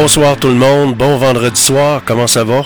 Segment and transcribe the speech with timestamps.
[0.00, 2.62] Bonsoir tout le monde, bon vendredi soir, comment ça va?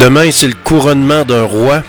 [0.00, 1.82] Demain, c'est le couronnement d'un roi.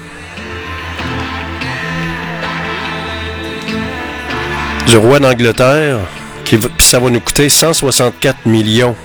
[4.87, 5.99] Du roi d'Angleterre,
[6.45, 8.95] qui, ça va nous coûter 164 millions.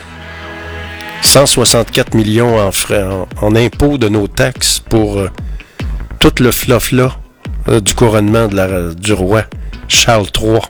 [1.20, 3.04] 164 millions en frais,
[3.42, 5.30] en, impôts de nos taxes pour euh,
[6.20, 7.18] tout le fluff-là
[7.68, 9.42] euh, du couronnement de la, du roi
[9.88, 10.60] Charles III.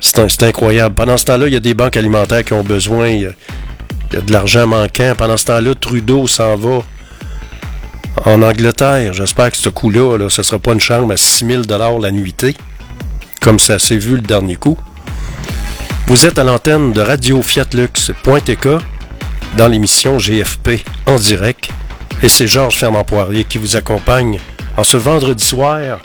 [0.00, 0.94] C'est incroyable.
[0.94, 3.08] Pendant ce temps-là, il y a des banques alimentaires qui ont besoin.
[3.08, 5.14] Il y a, de l'argent manquant.
[5.16, 6.82] Pendant ce temps-là, Trudeau s'en va
[8.24, 9.12] en Angleterre.
[9.12, 12.10] J'espère que ce coup-là, là, ce ne sera pas une chambre à 6 000 la
[12.10, 12.56] nuitée,
[13.40, 14.78] comme ça s'est vu le dernier coup.
[16.06, 17.66] Vous êtes à l'antenne de Radio Fiat
[19.56, 21.70] dans l'émission GFP en direct.
[22.22, 24.38] Et c'est Georges Fermant Poirier qui vous accompagne
[24.76, 26.00] en ce vendredi soir.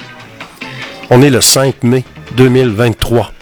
[1.10, 2.04] On est le 5 mai
[2.38, 3.35] 2023.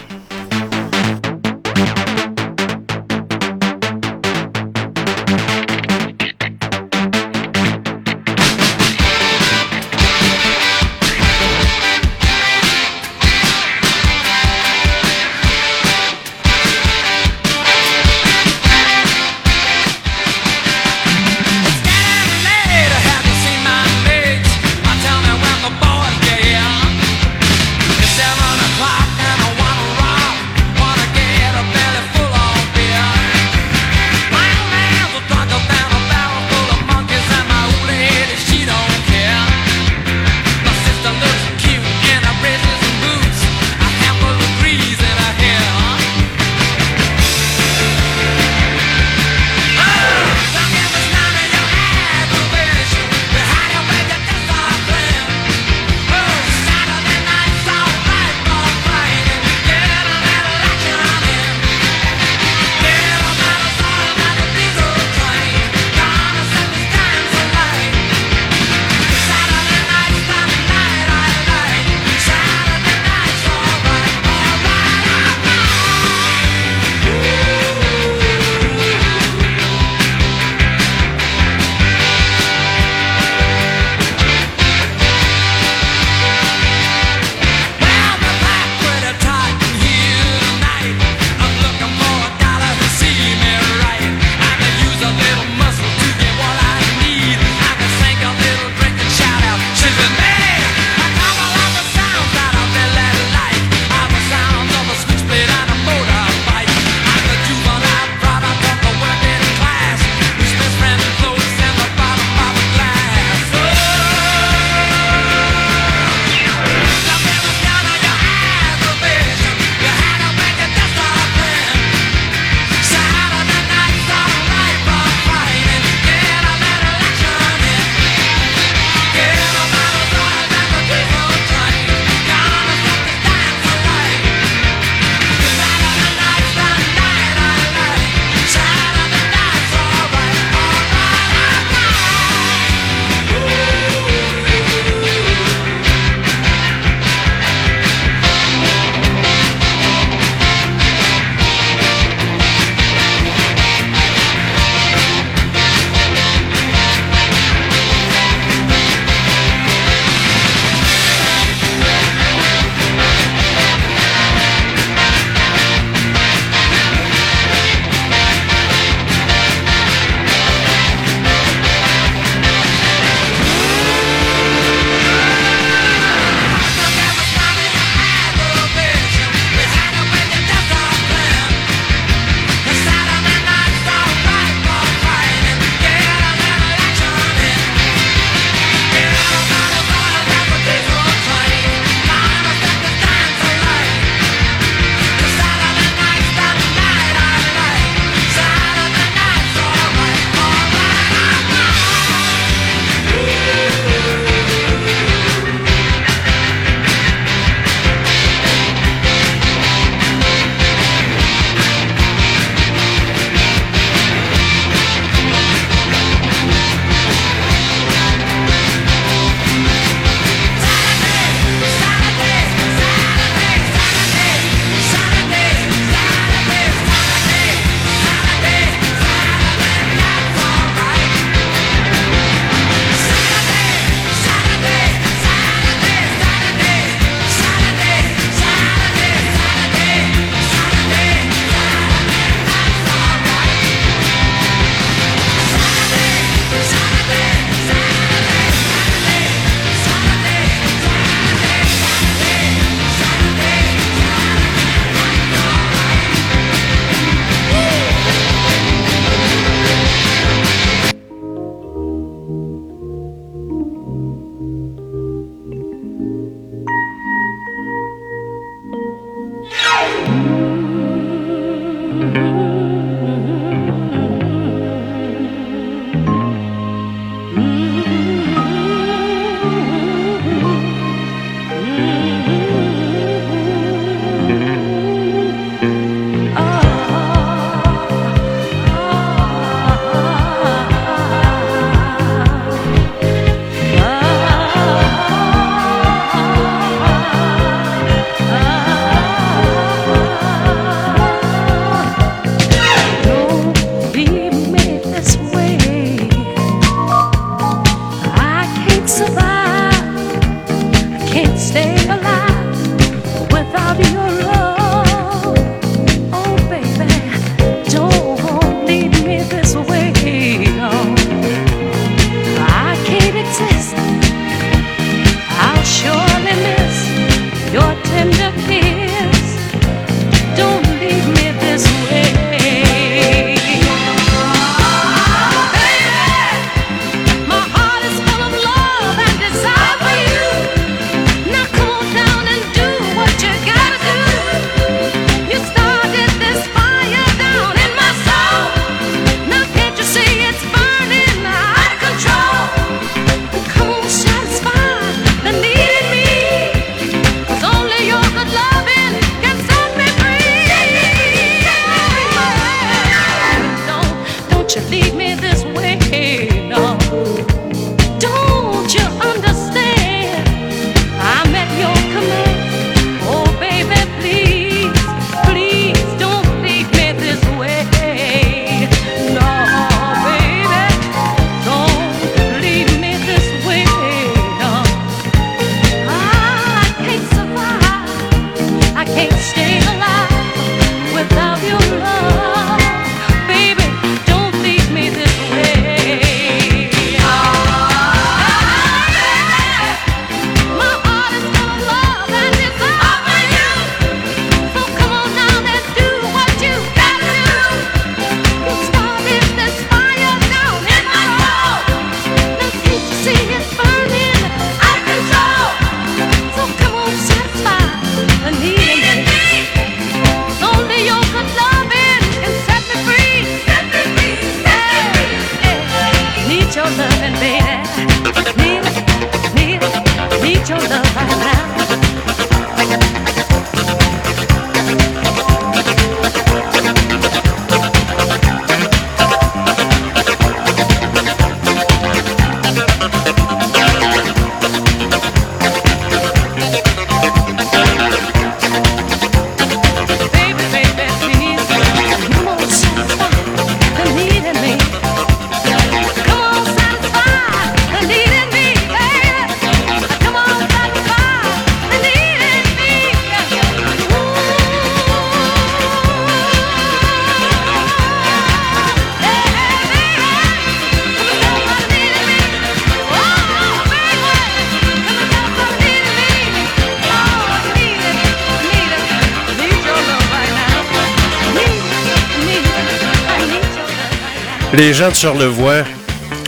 [484.64, 485.62] Les gens de Charlevoix,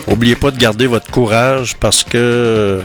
[0.07, 2.83] n'oubliez pas de garder votre courage parce que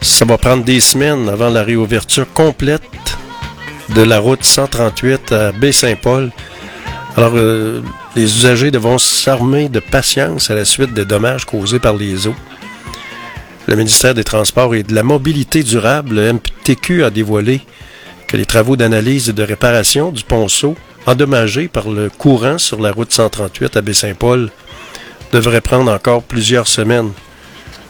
[0.00, 2.84] ça va prendre des semaines avant la réouverture complète
[3.96, 6.30] de la route 138 à Baie-Saint-Paul.
[7.16, 7.82] Alors, euh,
[8.14, 12.36] les usagers devront s'armer de patience à la suite des dommages causés par les eaux.
[13.66, 17.62] Le ministère des Transports et de la Mobilité durable, le MTQ, a dévoilé
[18.28, 20.76] que les travaux d'analyse et de réparation du ponceau
[21.08, 24.50] endommagé par le courant sur la route 138 à Baie-Saint-Paul
[25.32, 27.12] devrait prendre encore plusieurs semaines.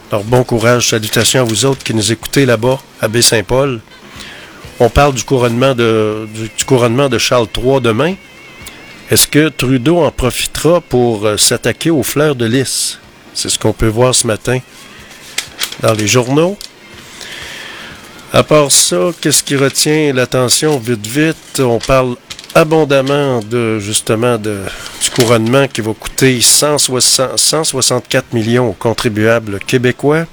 [0.09, 3.81] Alors bon courage, salutations à vous autres qui nous écoutez là-bas à Baie-Saint-Paul.
[4.79, 8.15] On parle du couronnement de, du, couronnement de Charles III demain.
[9.11, 12.99] Est-ce que Trudeau en profitera pour euh, s'attaquer aux fleurs de lys?
[13.33, 14.59] C'est ce qu'on peut voir ce matin
[15.81, 16.57] dans les journaux.
[18.31, 21.59] À part ça, qu'est-ce qui retient l'attention vite vite?
[21.59, 22.15] On parle
[22.55, 24.59] abondamment de justement de,
[25.03, 30.25] du couronnement qui va coûter 164 millions aux contribuables québécois.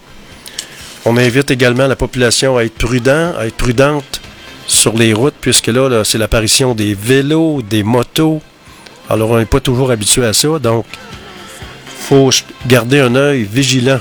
[1.04, 4.20] On invite également la population à être prudent, à être prudente
[4.66, 8.40] sur les routes, puisque là, c'est l'apparition des vélos, des motos.
[9.08, 10.84] Alors on n'est pas toujours habitué à ça, donc
[12.08, 12.30] faut
[12.66, 14.00] garder un œil vigilant.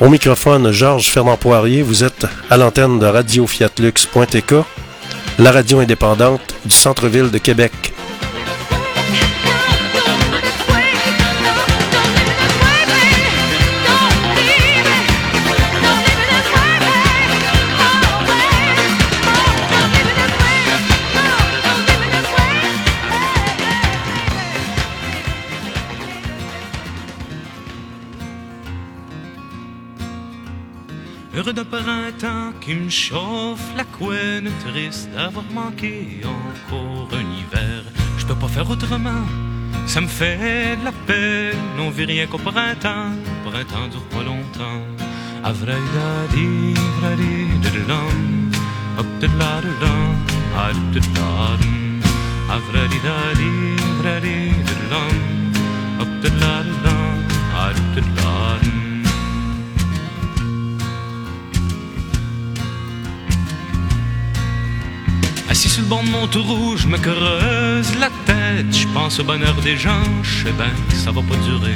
[0.00, 4.54] Au microphone, Georges Fernand Poirier, vous êtes à l'antenne de Radio Fiatlux.tk
[5.38, 7.72] la radio indépendante du centre-ville de Québec.
[32.64, 37.82] Qui me chauffe la couenne, triste d'avoir manqué encore un hiver.
[38.16, 39.24] Je peux pas faire autrement,
[39.86, 41.58] ça me fait de la peine.
[41.78, 43.12] On vit rien qu'au printemps,
[43.44, 44.82] printemps dure pas longtemps.
[45.42, 46.74] Avrayda-di,
[65.64, 68.70] Assis sur le banc de mon trou, je me creuse la tête.
[68.70, 71.74] Je pense au bonheur des gens, je sais bien que ça va pas durer.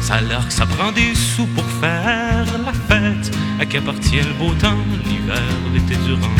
[0.00, 3.30] Ça a l'air que ça prend des sous pour faire la fête.
[3.60, 5.42] À qui appartient le beau temps, l'hiver,
[5.74, 6.38] l'été durant.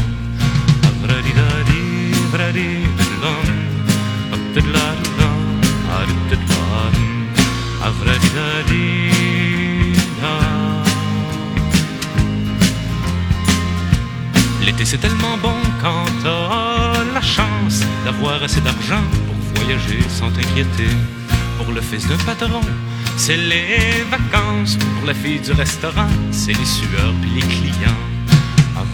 [14.69, 20.91] L'été c'est tellement bon quand t'as la chance d'avoir assez d'argent pour voyager sans t'inquiéter.
[21.57, 22.61] Pour le fils d'un patron,
[23.17, 24.77] c'est les vacances.
[24.77, 28.03] Pour la fille du restaurant, c'est les sueurs puis les clients.
[28.77, 28.85] On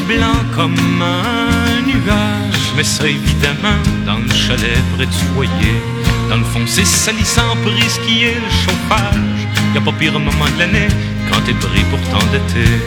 [0.00, 5.76] blanc comme un nuage, mais ça évidemment dans le chalet près du foyer.
[6.28, 9.40] Dans le fond, c'est salissant pour risquer le chauffage.
[9.74, 10.88] Y a pas pire moment de l'année
[11.30, 12.80] quand t'es pris pour t'endetter.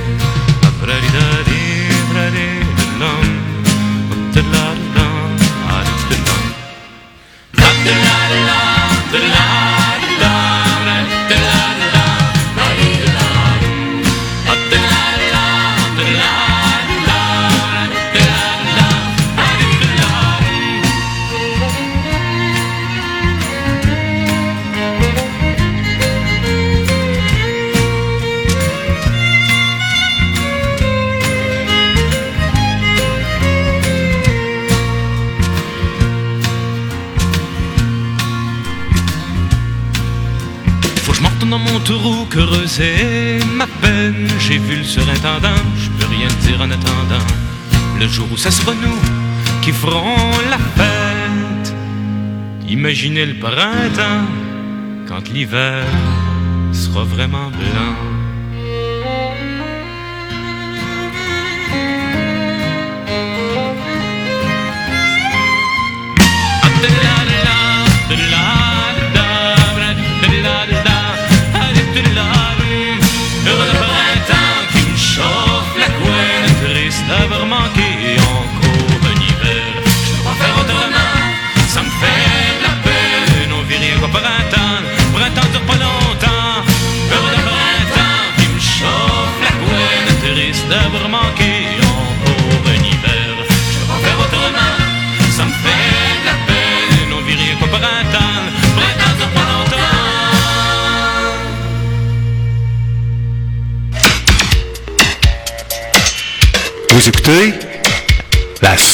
[42.80, 44.28] Creuser ma peine.
[44.40, 47.28] J'ai vu le surintendant, je peux rien dire en attendant.
[48.00, 49.00] Le jour où ça sera nous
[49.62, 51.74] qui ferons la fête.
[52.68, 54.28] Imaginez le printemps
[55.08, 55.84] quand l'hiver
[56.72, 58.09] sera vraiment blanc.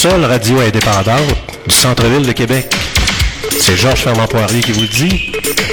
[0.09, 1.35] Seule radio indépendante
[1.67, 2.67] du centre-ville de Québec.
[3.59, 5.31] C'est Georges Fernand Poirier qui vous le dit.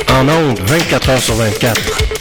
[0.09, 2.12] En ondes, 24 heures sur 24.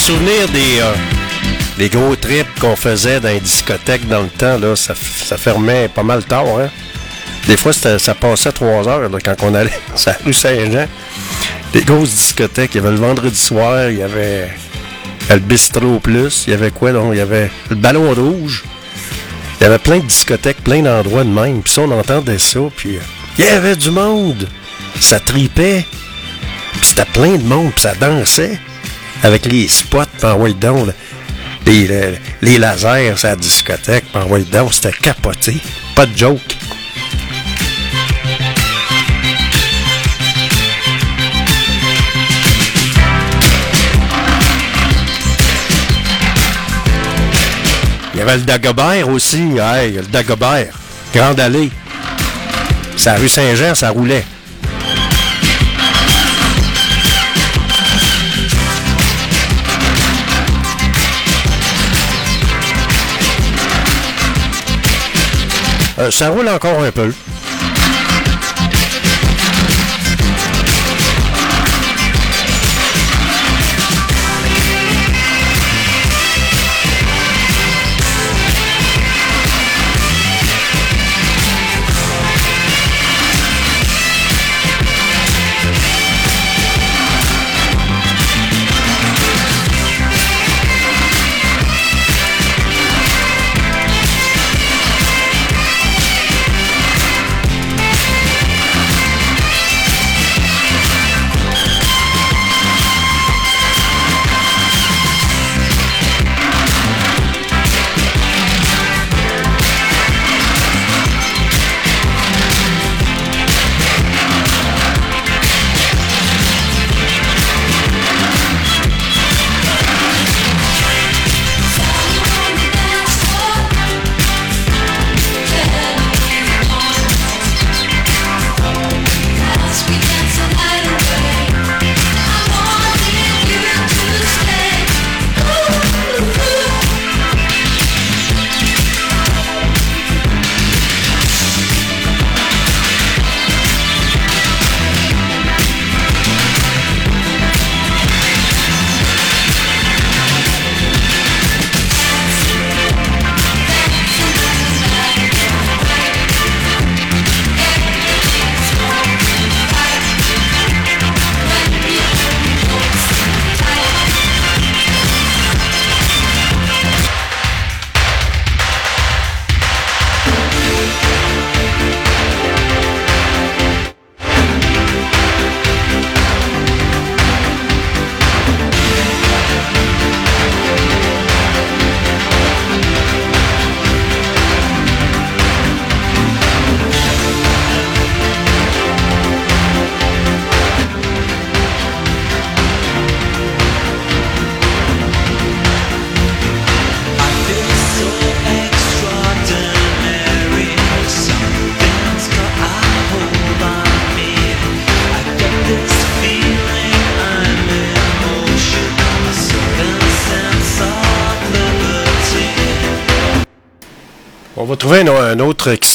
[0.00, 0.92] Souvenir des, euh,
[1.76, 4.58] des gros trips qu'on faisait dans les discothèques dans le temps.
[4.58, 6.46] Là, ça, fermait pas mal tard.
[6.58, 6.70] Hein.
[7.46, 10.86] Des fois, ça passait trois heures quand on allait sur la rue Saint-Jean.
[11.74, 12.74] Des grosses discothèques.
[12.74, 14.48] Il y avait le vendredi soir, il y avait
[15.28, 16.44] le bistrot plus.
[16.46, 16.92] Il y avait quoi?
[16.92, 17.12] Non?
[17.12, 18.64] Il y avait le ballon rouge.
[19.60, 21.60] Il y avait plein de discothèques, plein d'endroits de même.
[21.60, 22.60] Puis ça, on entendait ça.
[22.74, 23.00] Puis euh,
[23.38, 24.48] il y avait du monde.
[24.98, 25.84] Ça tripait.
[26.82, 27.70] C'était plein de monde.
[27.72, 28.58] Puis ça dansait
[29.22, 30.88] avec les spots, par donc,
[31.66, 35.56] les, les, lasers à la discothèque, par donc, c'était capoté.
[35.94, 36.56] Pas de joke.
[48.14, 49.56] Il y avait le Dagobert aussi.
[49.58, 50.74] Hey, le Dagobert.
[51.14, 51.70] Grande allée.
[52.96, 54.24] C'est rue Saint-Jean, ça roulait.
[66.08, 67.12] Ça roule encore un peu.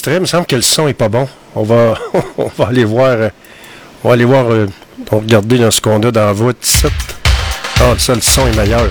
[0.08, 1.28] Il me semble que le son est pas bon.
[1.56, 1.96] On va,
[2.38, 3.12] on va aller voir.
[3.12, 3.30] Euh,
[4.04, 4.52] on va aller voir.
[4.52, 4.68] Euh,
[5.12, 6.54] regarder dans ce qu'on a dans la voix
[7.80, 8.88] Ah, ça, le son est meilleur.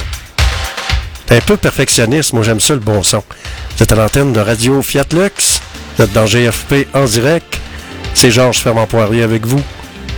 [1.31, 2.33] un peu perfectionniste.
[2.33, 3.23] Moi, j'aime ça, le bon son.
[3.77, 5.61] Vous êtes à l'antenne de Radio Fiat Lux.
[5.97, 7.59] Vous êtes dans GFP en direct.
[8.15, 9.63] C'est Georges Fermant Poirier avec vous.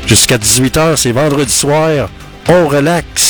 [0.06, 2.09] Jusqu'à 18h, c'est vendredi soir.
[2.48, 3.26] On relaxe.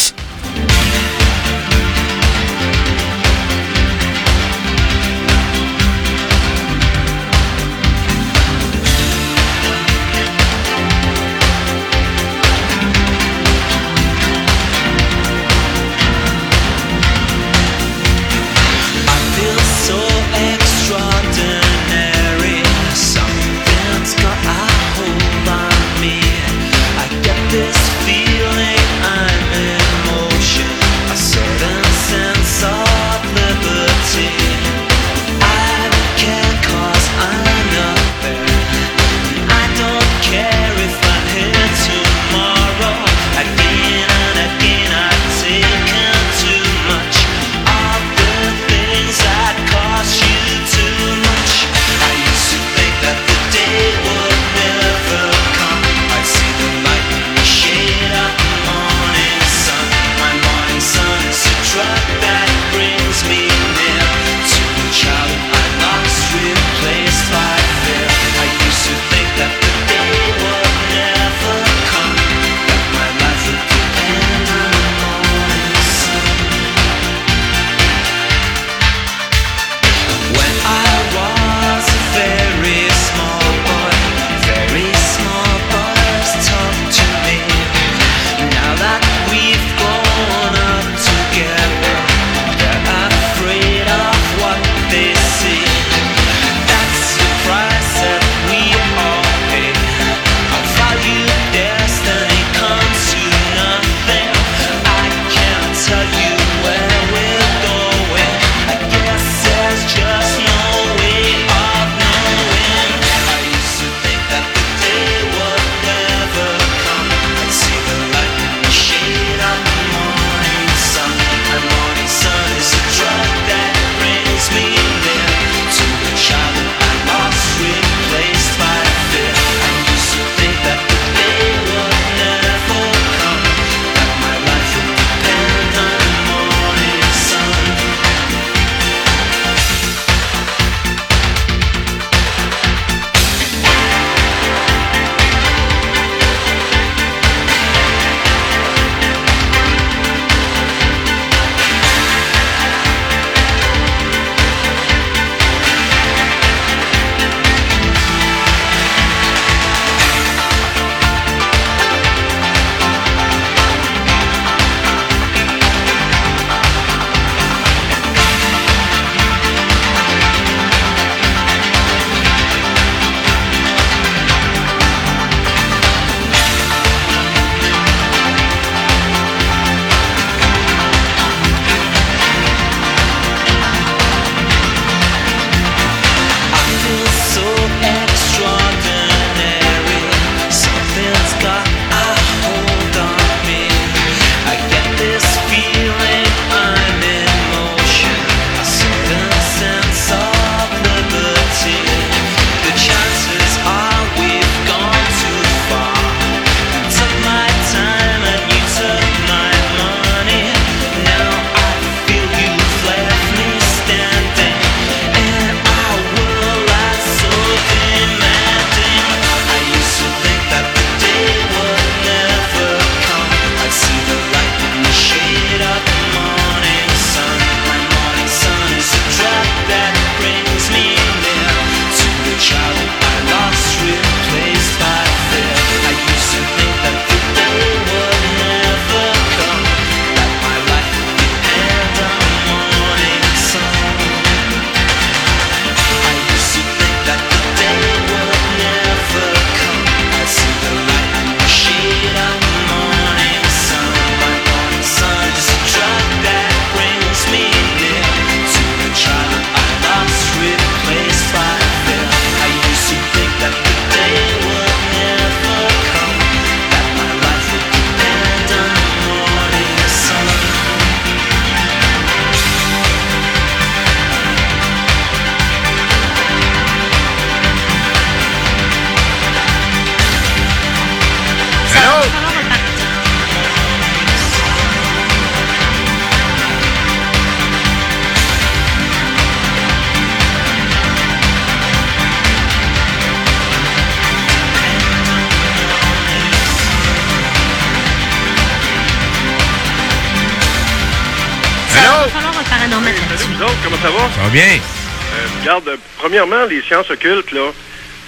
[304.36, 304.60] Bien?
[304.60, 307.52] Euh, regarde, euh, premièrement, les sciences occultes, là,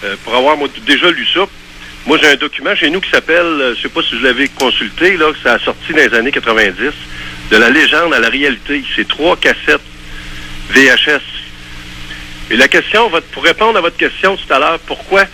[0.04, 1.46] euh, pour avoir moi, déjà lu ça,
[2.06, 4.48] moi j'ai un document chez nous qui s'appelle, euh, je sais pas si vous l'avez
[4.48, 6.92] consulté, là, ça a sorti dans les années 90,
[7.50, 8.84] de la légende à la réalité.
[8.94, 9.80] C'est trois cassettes
[10.68, 11.22] VHS.
[12.50, 15.24] Et la question, pour répondre à votre question tout à l'heure, pourquoi?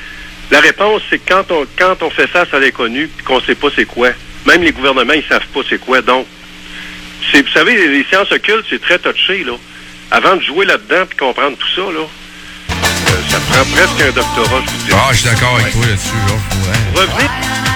[0.53, 3.69] La réponse, c'est quand on, quand on fait face à l'inconnu, puis qu'on sait pas
[3.75, 4.11] c'est quoi,
[4.47, 6.03] même les gouvernements, ils savent pas c'est quoi.
[6.03, 6.25] Donc,
[7.33, 9.55] vous savez, les sciences occultes, c'est très touché, là.
[10.15, 14.63] Avant de jouer là-dedans puis comprendre tout ça, là, euh, ça prend presque un doctorat,
[14.65, 14.93] je vous dis.
[14.93, 16.15] Ah, je suis d'accord avec toi là-dessus.
[16.29, 16.35] Là.
[16.35, 17.01] Ouais.
[17.01, 17.74] Revenez.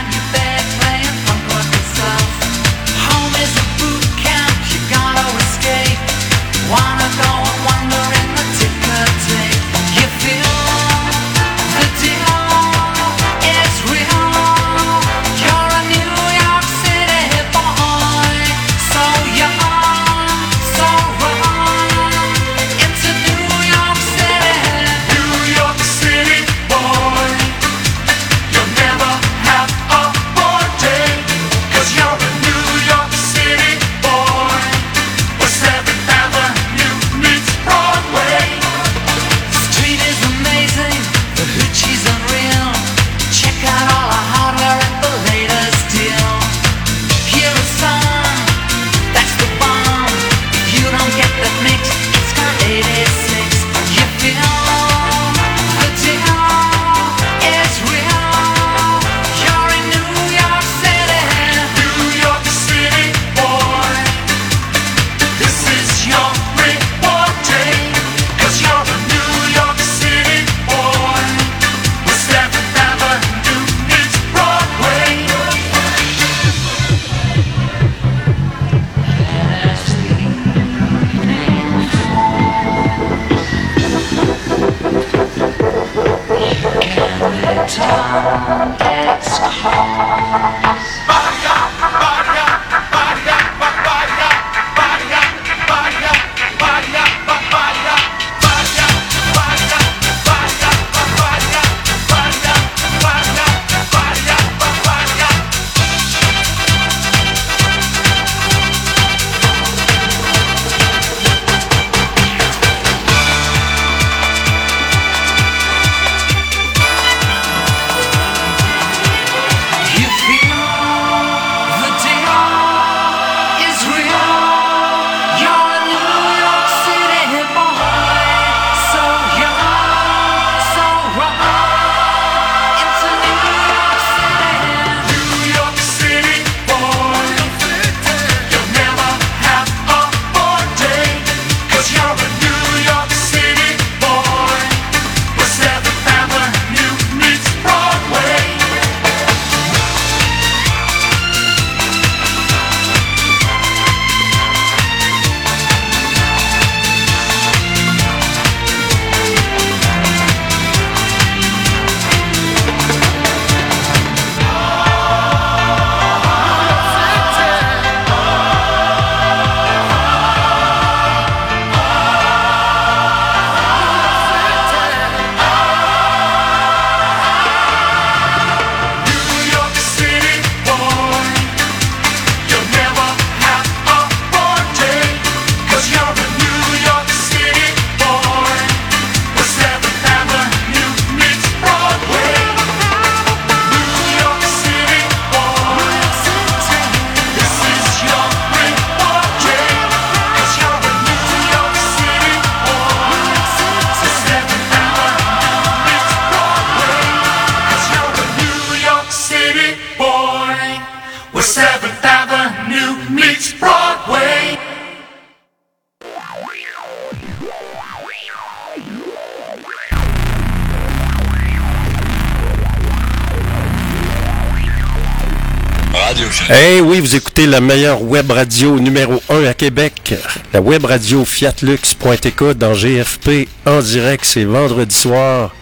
[226.51, 230.15] Eh oui, vous écoutez la meilleure web radio numéro 1 à Québec.
[230.53, 235.55] La web radio fiatlux.tk dans GFP en direct, c'est vendredi soir.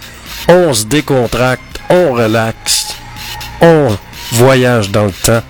[0.49, 2.95] On se décontracte, on relaxe,
[3.61, 3.97] on
[4.33, 5.43] voyage dans le temps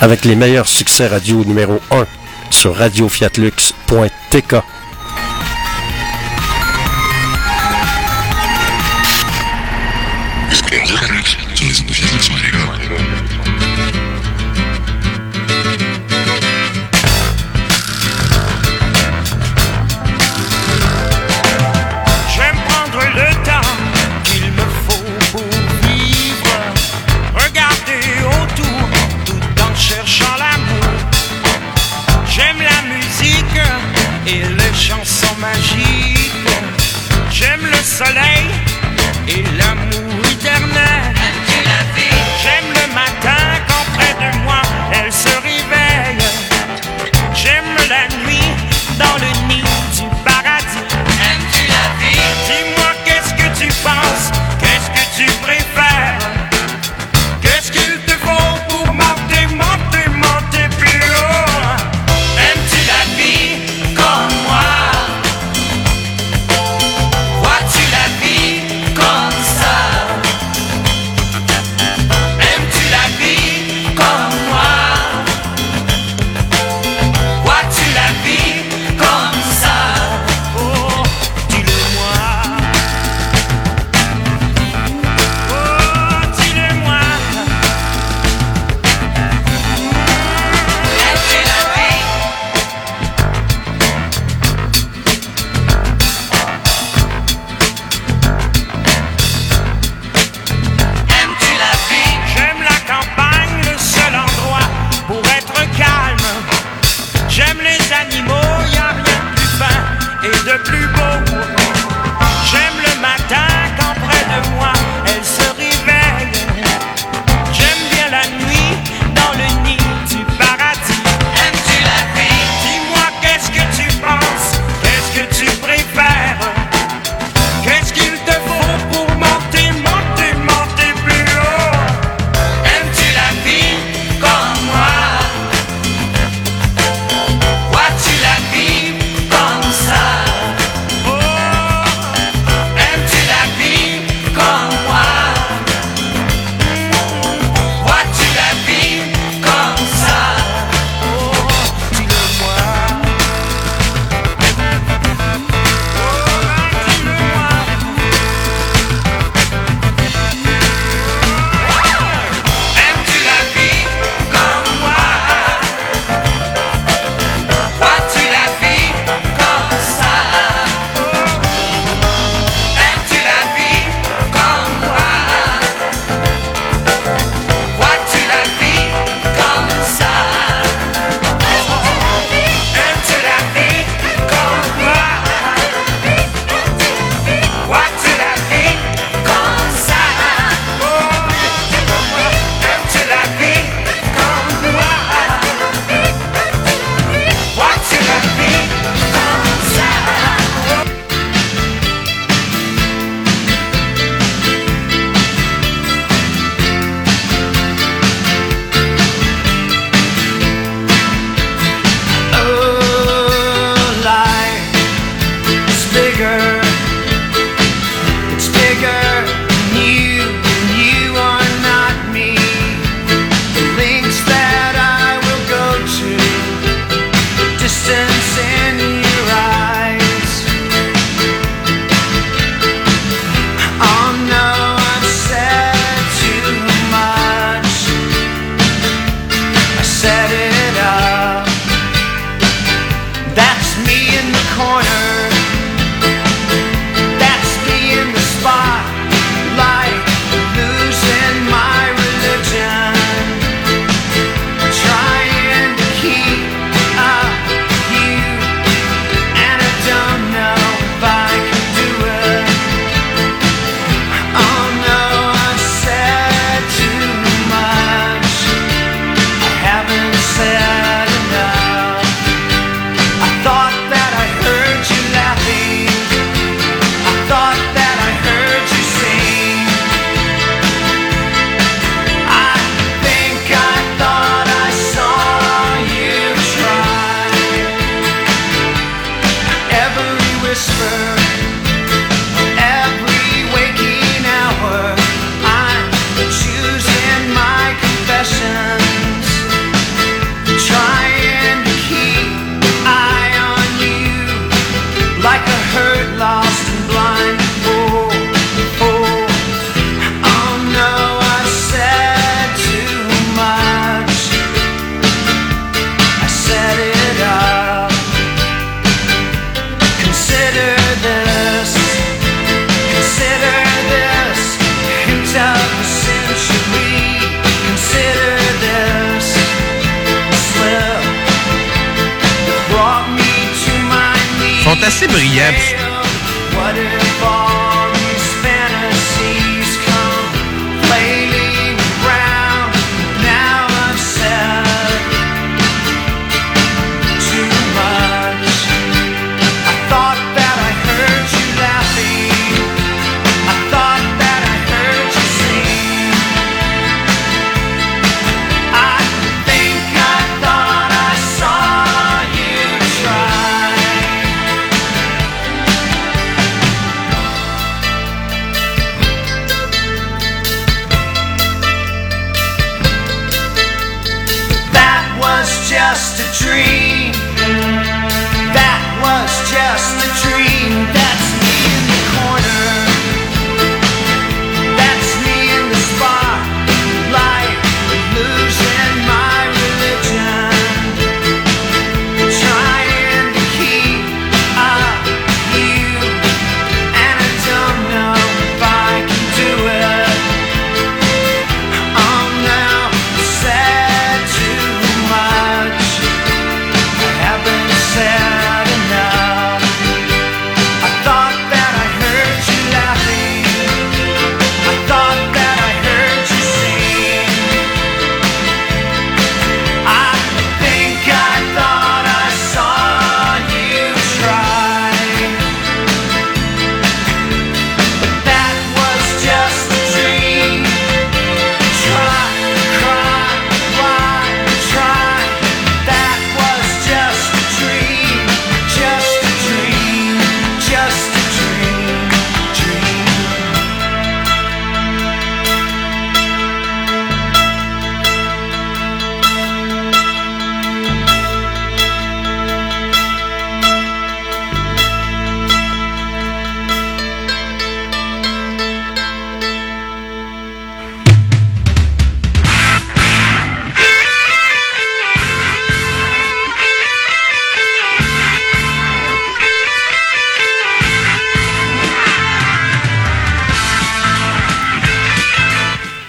[0.00, 2.06] avec les meilleurs succès radio numéro 1
[2.50, 4.54] sur radiofiatlux.tk.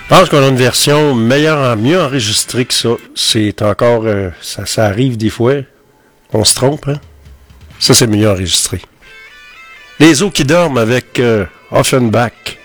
[0.10, 2.90] pense qu'on a une version meilleure, mieux enregistrée que ça.
[3.16, 4.04] C'est encore.
[4.06, 5.54] Euh, ça, ça arrive des fois.
[6.34, 7.00] On se trompe, hein?
[7.80, 8.82] Ça, c'est mieux enregistré.
[10.00, 12.59] Les eaux qui dorment avec euh, Offenbach.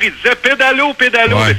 [0.00, 1.36] Disait pédalo, pédalo.
[1.38, 1.56] Ouais.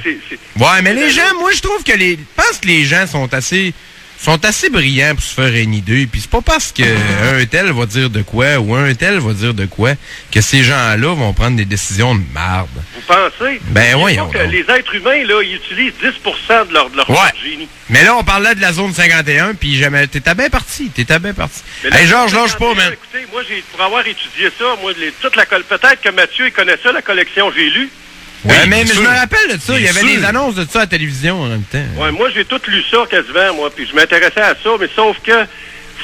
[0.82, 2.12] mais Ouais, les gens, moi, je trouve que les.
[2.18, 3.74] Je pense que les gens sont assez.
[4.20, 6.08] sont assez brillants pour se faire une idée.
[6.12, 9.34] Puis c'est pas parce que un tel va dire de quoi ou un tel va
[9.34, 9.92] dire de quoi
[10.32, 12.68] que ces gens-là vont prendre des décisions de marde.
[12.96, 13.62] Vous pensez?
[13.68, 14.34] Ben, Il donc.
[14.34, 16.08] les êtres humains, là, ils utilisent 10
[16.68, 17.18] de leur, de leur Ouais.
[17.44, 17.68] génie.
[17.90, 20.08] Mais là, on parlait de la zone 51, puis jamais.
[20.08, 20.90] T'étais bien parti.
[20.90, 21.62] T'étais bien parti.
[21.90, 22.92] Hey, Georges, lâche pas, man.
[22.94, 26.52] Écoutez, moi, j'ai, pour avoir étudié ça, moi, les, toute la peut-être que Mathieu, il
[26.52, 27.90] connaît ça, la collection J'ai lu.
[28.46, 29.74] Ouais, Oui, mais, je me rappelle de ça.
[29.78, 30.08] Il y avait sûr.
[30.20, 31.84] des annonces de ça à la télévision en même temps.
[31.98, 35.18] Ouais, moi, j'ai tout lu ça quasiment, moi, puis je m'intéressais à ça, mais sauf
[35.24, 35.34] que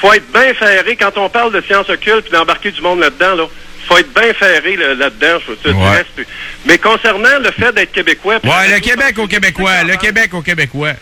[0.00, 3.34] faut être bien ferré quand on parle de sciences occultes puis d'embarquer du monde là-dedans,
[3.36, 3.44] là.
[3.86, 6.04] Faut être bien ferré là- là-dedans, je dirais.
[6.16, 6.26] c'est-
[6.64, 8.36] Mais concernant le fait d'être québécois...
[8.42, 9.84] Ouais, le Québec au Québécois.
[9.84, 10.92] Le Québec au Québécois.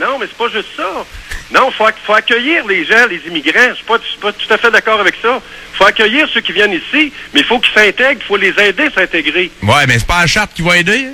[0.00, 1.04] Non, mais c'est pas juste ça.
[1.52, 3.68] Non, faut, ac- faut accueillir les gens, les immigrants.
[3.70, 5.40] Je suis pas, je suis pas tout à fait d'accord avec ça.
[5.74, 8.84] faut accueillir ceux qui viennent ici, mais il faut qu'ils s'intègrent, il faut les aider
[8.84, 9.50] à s'intégrer.
[9.62, 11.06] Ouais, mais c'est pas la charte qui va aider.
[11.08, 11.12] hein?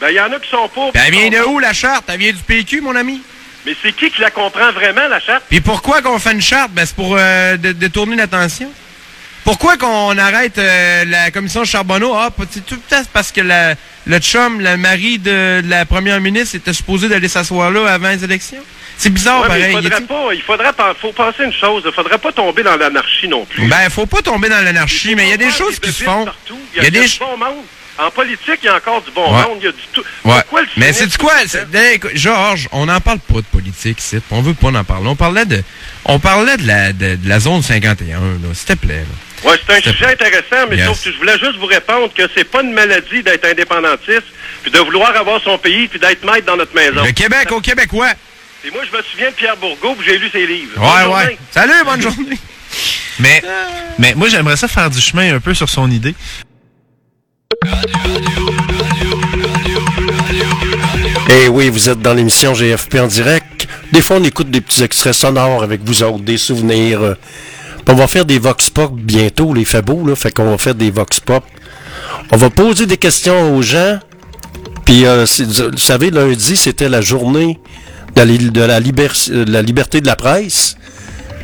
[0.00, 0.90] Ben, il y en a qui sont pas.
[0.94, 2.04] Elle vient de où, la charte?
[2.08, 3.20] Elle vient du PQ, mon ami?
[3.66, 5.44] Mais c'est qui qui la comprend vraiment, la charte?
[5.50, 6.70] Puis pourquoi qu'on fait une charte?
[6.72, 8.70] Ben, c'est pour euh, dé- détourner l'attention.
[9.48, 12.12] Pourquoi qu'on arrête euh, la commission Charbonneau?
[12.14, 13.76] Ah, c'est tout c'est parce que la,
[14.06, 18.22] le chum, le mari de, la première ministre était supposé d'aller s'asseoir là avant les
[18.22, 18.62] élections.
[18.98, 19.76] C'est bizarre, Ouais, mais pareil.
[19.80, 22.62] il faudrait y pas, il faudrait pas, faut penser une chose, il faudrait pas tomber
[22.62, 23.66] dans l'anarchie non plus.
[23.68, 26.26] Ben, faut pas tomber dans l'anarchie, mais il y a des choses qui se font.
[26.76, 27.64] Il y a des du ch- bon monde.
[28.00, 29.42] En politique, il y a encore du bon Ouais.
[29.44, 29.58] monde.
[29.60, 30.02] Il y a du tout.
[30.24, 30.34] Ouais.
[30.42, 31.32] Pourquoi le Mais c'est quoi?
[32.12, 34.18] Georges, on n'en parle pas de politique ici.
[34.30, 35.08] On veut pas en parler.
[35.08, 35.62] On parlait de,
[36.04, 38.26] on parlait de la, de, de la zone 51, là.
[38.52, 39.16] S'il te plaît, là.
[39.44, 40.86] Ouais, c'est un sujet intéressant, mais Yes.
[40.86, 44.24] sauf que je voulais juste vous répondre que c'est pas une maladie d'être indépendantiste,
[44.62, 47.04] puis de vouloir avoir son pays, puis d'être maître dans notre maison.
[47.04, 48.10] Le Québec au Québécois.
[48.64, 50.72] Et moi, je me souviens de Pierre Bourgault, puis j'ai lu ses livres.
[50.76, 51.20] Ouais, Bonne ouais.
[51.22, 51.38] journée.
[51.52, 52.38] Salut, bonne journée.
[53.20, 53.42] Mais,
[53.98, 56.14] mais moi, j'aimerais ça faire du chemin un peu sur son idée.
[61.30, 63.66] Eh oui, vous êtes dans l'émission GFP en direct.
[63.92, 67.16] Des fois, on écoute des petits extraits sonores avec vous autres, des souvenirs.
[67.88, 70.14] On va faire des vox pop bientôt, les fait beau, là.
[70.14, 71.42] Fait qu'on va faire des vox pop.
[72.30, 73.98] On va poser des questions aux gens.
[74.84, 75.24] Puis, euh,
[75.70, 77.58] vous savez, lundi, c'était la journée
[78.18, 78.60] euh, de
[79.52, 80.76] la liberté de la presse.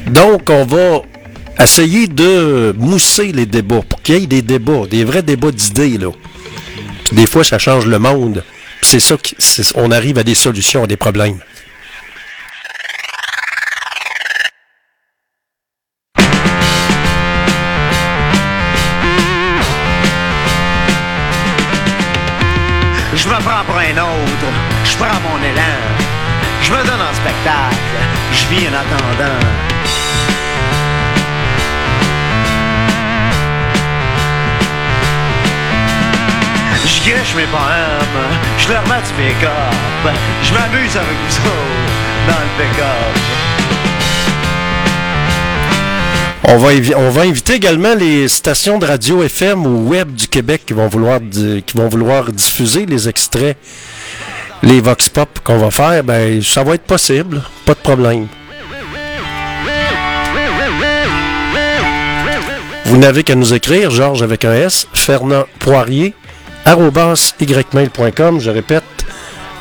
[0.07, 1.03] Donc, on va
[1.63, 5.99] essayer de mousser les débats pour qu'il y ait des débats, des vrais débats d'idées,
[5.99, 6.11] là.
[7.13, 8.43] Des fois, ça change le monde.
[8.83, 11.39] C'est ça qui, c'est- on arrive à des solutions à des problèmes.
[23.25, 24.53] Je me prends pour un autre,
[24.85, 25.81] je prends mon élan,
[26.61, 27.75] je me donne en spectacle,
[28.33, 29.41] je vis en attendant.
[36.85, 38.27] Je gâche mes poèmes,
[38.59, 43.54] je leur mets du make-up, je m'amuse avec vous autres dans le pick-up.
[46.47, 50.89] On va, inviter également les stations de radio FM ou web du Québec qui vont
[50.89, 51.21] vouloir,
[52.31, 53.57] diffuser les extraits,
[54.63, 56.05] les vox pop qu'on va faire.
[56.05, 58.27] Ben, ça va être possible, pas de problème.
[62.85, 66.15] Vous n'avez qu'à nous écrire, Georges avec un S, Fernand Poirier,
[66.67, 68.41] ymail.com.
[68.41, 68.85] Je répète,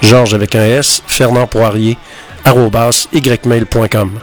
[0.01, 1.97] Georges avec un S, Fernand Poirier,
[2.45, 4.19] ymail.com.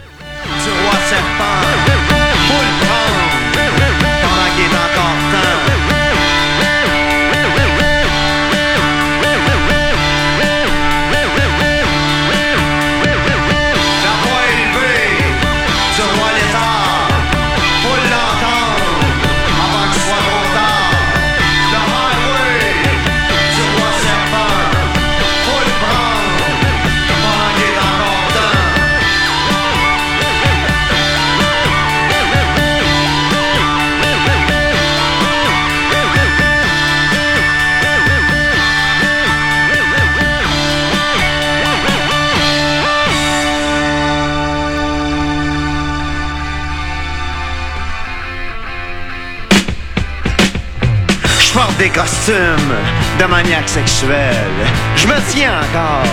[51.92, 52.74] des costumes
[53.18, 54.50] de maniaque sexuel.
[54.96, 56.04] Je me tiens encore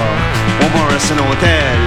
[0.61, 1.80] au Morrison Hotel.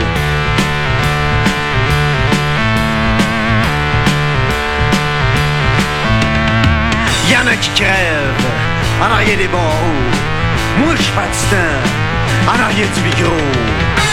[7.29, 8.51] Y a qui crèvent
[9.01, 10.11] en arrière des barreaux.
[10.79, 14.10] Moi, je temps en arrière du micro.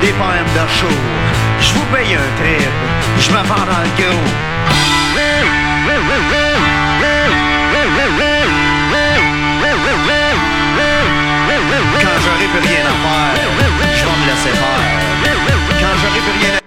[0.00, 0.96] Des poèmes de show.
[1.60, 2.70] Je vous paye un trip,
[3.18, 4.12] je me vends dans le go.
[12.00, 13.34] Quand j'aurai plus rien à faire,
[13.96, 14.84] je vais me laisser faire.
[15.80, 16.63] Quand j'aurai plus rien à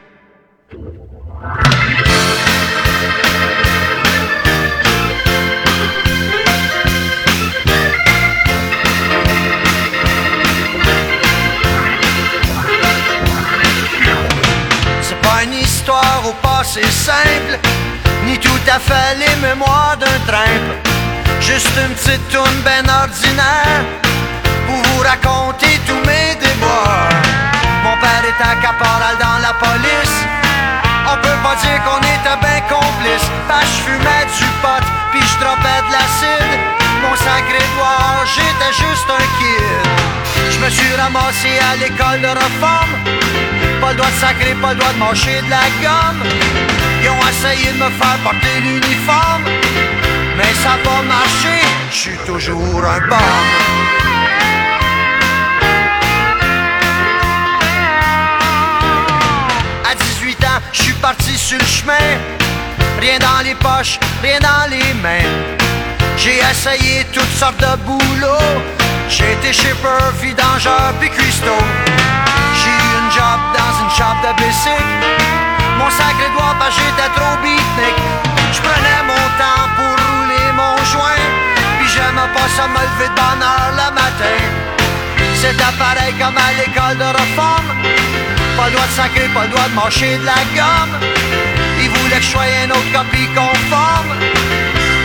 [18.75, 20.75] fait les mémoires d'un trimple.
[21.39, 23.83] Juste une petite tourne ben ordinaire
[24.67, 27.09] pour vous raconter tous mes déboires.
[27.83, 30.17] Mon père était caporal dans la police.
[31.09, 33.29] On peut pas dire qu'on était ben complices.
[33.47, 36.59] Parce que je fumais du pot, puis je dropais de l'acide.
[37.01, 39.97] Mon sacré doigt, j'étais juste un kid.
[40.51, 42.93] Je me suis ramassé à l'école de réforme.
[43.79, 46.23] Pas le droit de sacrer, pas le droit de mâcher de la gomme.
[47.07, 49.45] Ils ont essayé de me faire porter l'uniforme.
[50.35, 53.15] Mais ça a pas marché, je suis toujours un bon.
[59.89, 61.93] À 18 ans, je suis parti sur le chemin.
[62.99, 65.31] Rien dans les poches, rien dans les mains.
[66.17, 68.61] J'ai essayé toutes sortes de boulots.
[69.07, 71.63] J'ai été shipper, vidangeur, puis cuistot.
[72.53, 75.36] J'ai eu une job dans une shop de bicycle.
[75.77, 77.97] Mon sacré doigt, bah j'étais trop beatnik.
[78.53, 81.25] Je prenais mon temps pour rouler mon joint.
[81.79, 84.39] Puis j'aimais pas ça me lever de bonne heure le matin.
[85.35, 87.69] C'était pareil comme à l'école de réforme.
[88.57, 90.97] Pas le droit de sacrer, pas le droit de mâcher de la gomme.
[91.79, 94.13] Ils voulaient que je sois une autre copie conforme.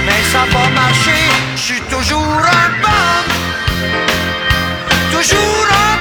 [0.07, 1.19] Mais ça pas marché,
[1.55, 3.27] je suis toujours un bum.
[5.13, 5.92] Toujours un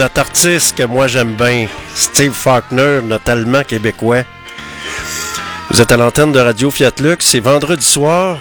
[0.00, 4.22] notre artiste que moi j'aime bien, Steve Faulkner, notre Allemand québécois.
[5.68, 8.38] Vous êtes à l'antenne de Radio Fiat Lux, c'est vendredi soir.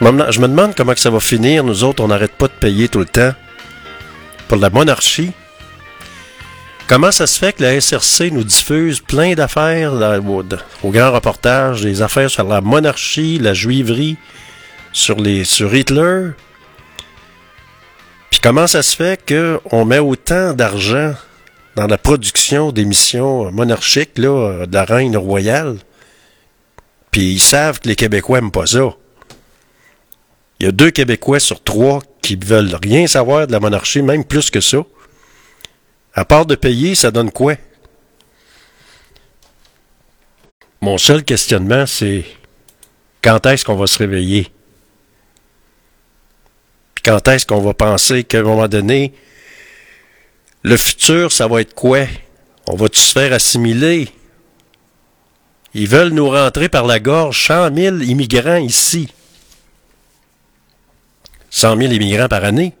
[0.00, 1.62] Je me, demande comment que ça va finir.
[1.62, 3.34] Nous autres, on n'arrête pas de payer tout le temps
[4.48, 5.32] pour la monarchie.
[6.86, 9.92] Comment ça se fait que la SRC nous diffuse plein d'affaires
[10.82, 14.16] au grand reportage, des affaires sur la monarchie, la juiverie,
[14.92, 16.30] sur, les, sur Hitler?
[18.44, 21.14] Comment ça se fait qu'on met autant d'argent
[21.76, 25.78] dans la production d'émissions monarchiques de la reine royale?
[27.10, 28.94] Puis ils savent que les Québécois n'aiment pas ça?
[30.60, 34.26] Il y a deux Québécois sur trois qui veulent rien savoir de la monarchie, même
[34.26, 34.84] plus que ça.
[36.12, 37.54] À part de payer, ça donne quoi?
[40.82, 42.26] Mon seul questionnement, c'est
[43.22, 44.53] quand est-ce qu'on va se réveiller?
[47.04, 49.12] Quand est-ce qu'on va penser qu'à un moment donné,
[50.62, 52.06] le futur, ça va être quoi?
[52.66, 54.08] On va-tu se faire assimiler?
[55.74, 59.08] Ils veulent nous rentrer par la gorge 100 000 immigrants ici.
[61.50, 62.72] 100 000 immigrants par année.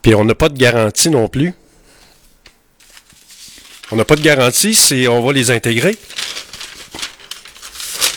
[0.00, 1.52] Puis on n'a pas de garantie non plus.
[3.90, 5.98] On n'a pas de garantie si on va les intégrer.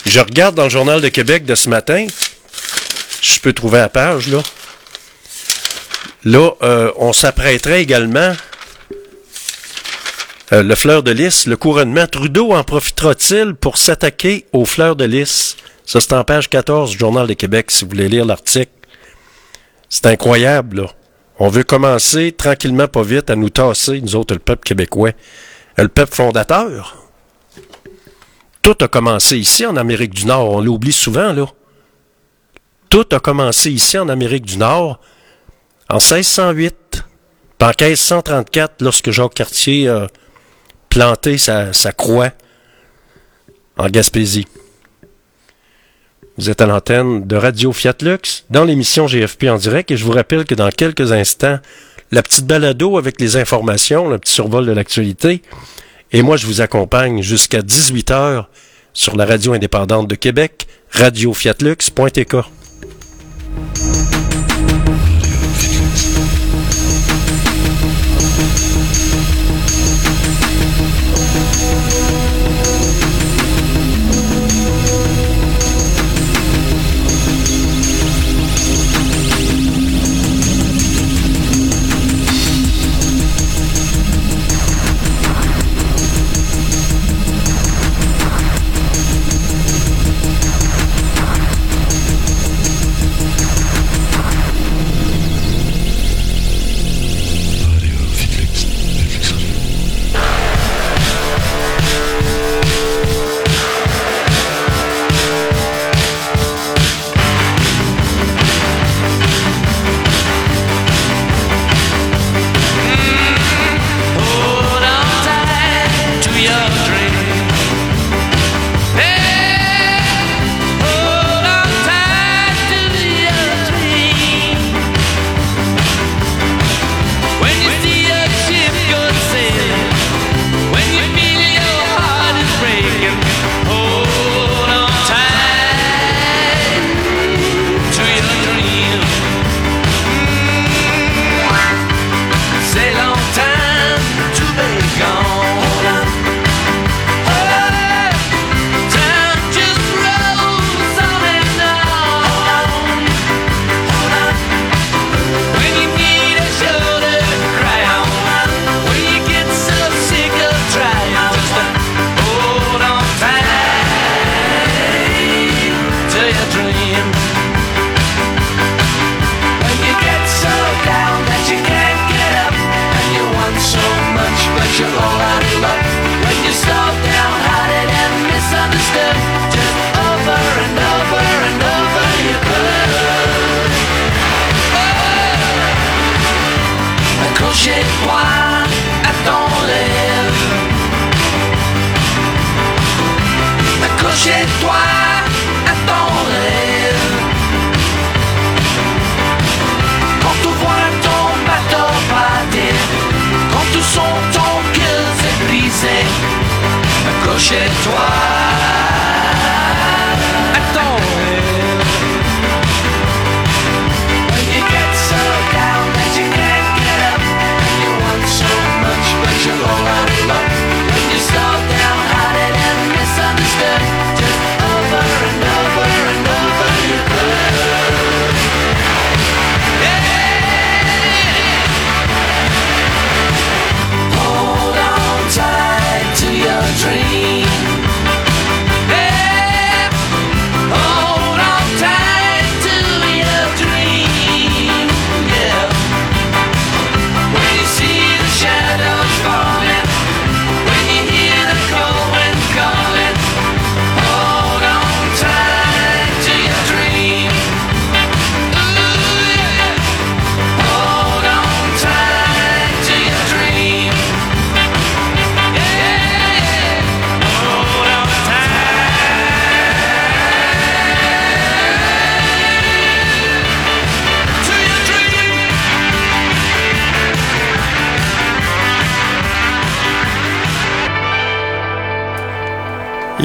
[0.06, 2.06] Je regarde dans le Journal de Québec de ce matin.
[3.22, 4.42] Je peux trouver la page, là.
[6.26, 8.34] Là, euh, on s'apprêterait également
[10.52, 12.06] Euh, le fleur de lys, le couronnement.
[12.06, 15.56] Trudeau en profitera-t-il pour s'attaquer aux fleurs de lys?
[15.84, 18.70] Ça, c'est en page 14 du Journal de Québec, si vous voulez lire l'article.
[19.90, 20.88] C'est incroyable, là.
[21.40, 25.12] On veut commencer tranquillement, pas vite, à nous tasser, nous autres, le peuple québécois.
[25.80, 27.03] Euh, Le peuple fondateur.
[28.64, 30.50] Tout a commencé ici, en Amérique du Nord.
[30.50, 31.46] On l'oublie souvent, là.
[32.90, 35.02] Tout a commencé ici, en Amérique du Nord,
[35.90, 37.04] en 1608.
[37.60, 40.08] Puis en 1534, lorsque Jacques Cartier a
[40.88, 42.32] planté sa, sa croix
[43.78, 44.48] en Gaspésie.
[46.38, 50.06] Vous êtes à l'antenne de Radio Fiat Lux dans l'émission GFP en direct et je
[50.06, 51.60] vous rappelle que dans quelques instants,
[52.12, 55.42] la petite balado avec les informations, le petit survol de l'actualité.
[56.16, 58.46] Et moi, je vous accompagne jusqu'à 18h
[58.94, 62.36] sur la radio indépendante de Québec, radiofiatlux.tk.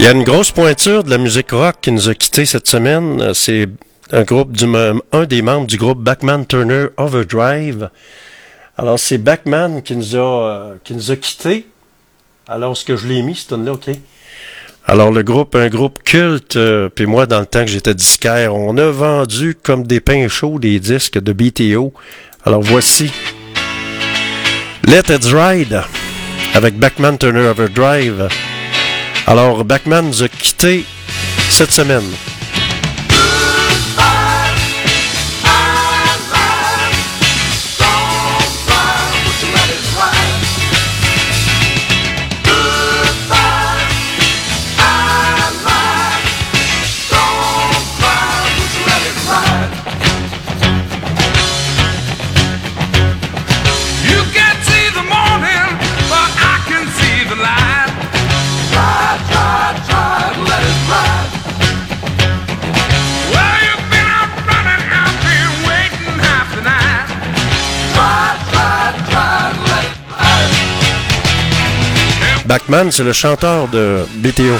[0.08, 3.20] y a une grosse pointure de la musique rock qui nous a quittés cette semaine.
[3.20, 3.68] Euh, c'est
[4.10, 7.90] un groupe des membres du groupe Backman Turner Overdrive.
[8.78, 11.66] Alors c'est Backman qui nous a euh, qui nous a quittés.
[12.48, 13.90] Alors ce que je l'ai mis, ce là OK?
[14.86, 18.54] Alors le groupe, un groupe culte, euh, puis moi dans le temps que j'étais disquaire,
[18.54, 21.92] on a vendu comme des pains chauds des disques de BTO.
[22.46, 23.12] Alors voici
[24.86, 25.82] Let It Ride
[26.54, 28.30] avec Backman Turner Overdrive.
[29.28, 30.86] Alors, Backman nous a quittés
[31.50, 32.10] cette semaine.
[72.48, 74.56] Bachman, c'est le chanteur de BTO.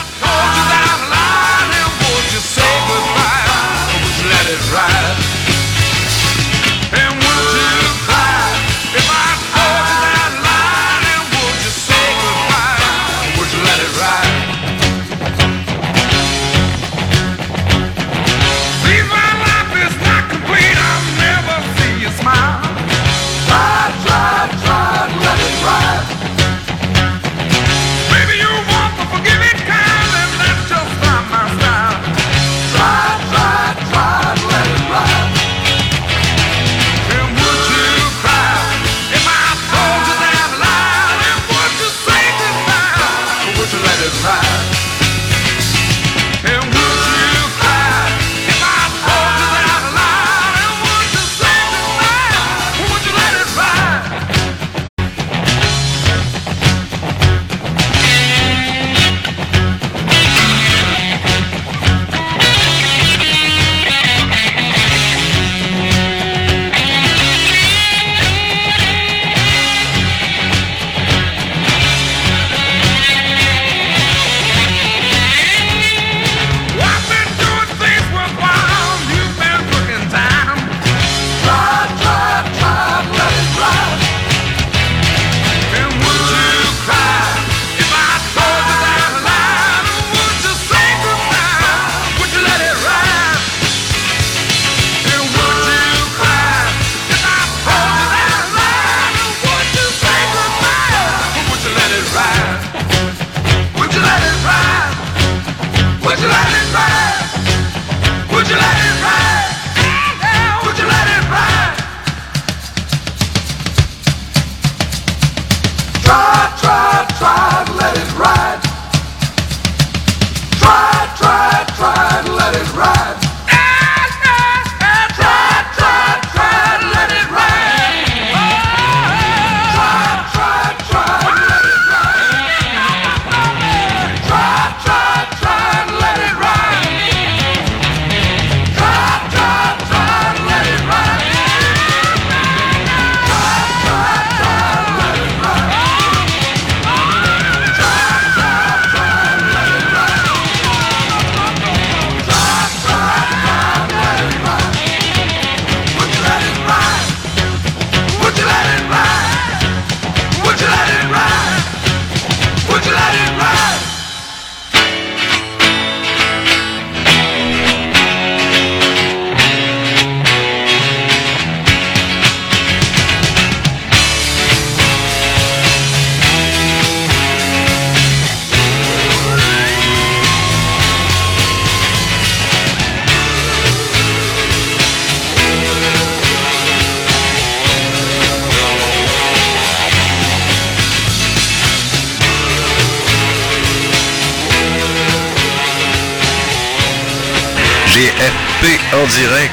[197.98, 199.52] les FP en direct.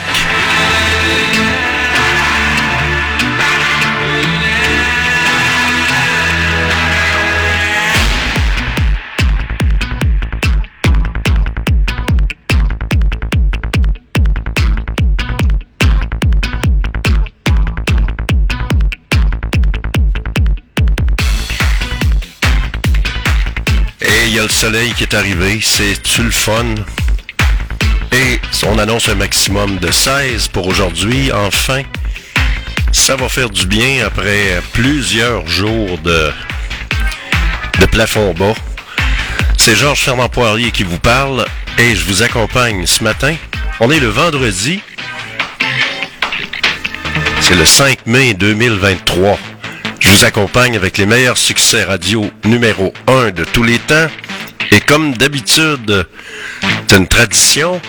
[24.02, 26.76] Et il y a le soleil qui est arrivé, c'est-tu le fun?
[28.68, 31.32] On annonce un maximum de 16 pour aujourd'hui.
[31.32, 31.84] Enfin,
[32.92, 36.32] ça va faire du bien après plusieurs jours de,
[37.80, 38.56] de plafond bas.
[39.58, 41.46] C'est Georges Fernand Poirier qui vous parle
[41.78, 43.36] et je vous accompagne ce matin.
[43.80, 44.82] On est le vendredi.
[47.42, 49.38] C'est le 5 mai 2023.
[50.00, 54.08] Je vous accompagne avec les meilleurs succès radio numéro 1 de tous les temps.
[54.72, 56.08] Et comme d'habitude,
[56.88, 57.80] c'est une tradition,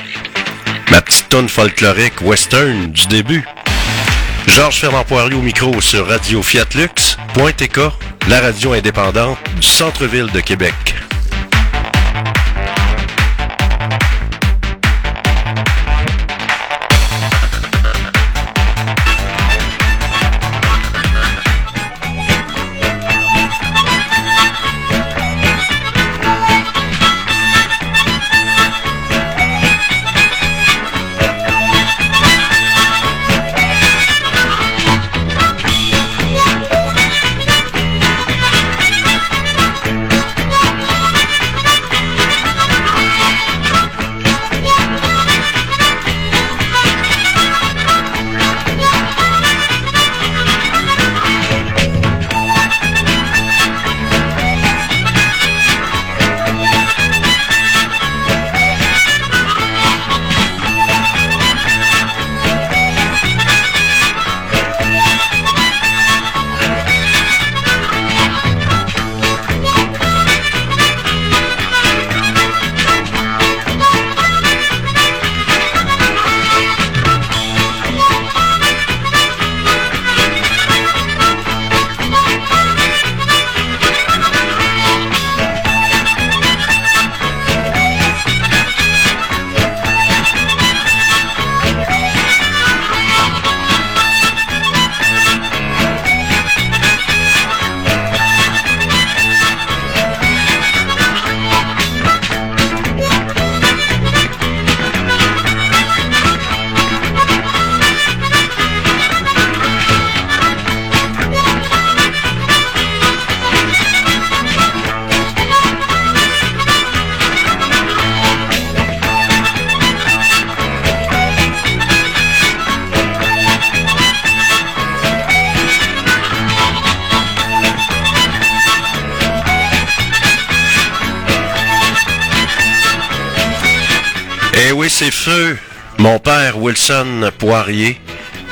[0.91, 3.45] ma petite tonne folklorique western du début.
[4.49, 7.17] Georges Fernand Poirier au micro sur Radio Fiat Lux,
[8.29, 10.75] la radio indépendante du centre-ville de Québec.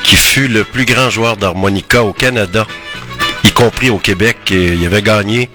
[0.05, 2.66] Qui fut le plus grand joueur d'harmonica au Canada,
[3.42, 5.51] y compris au Québec, et il avait gagné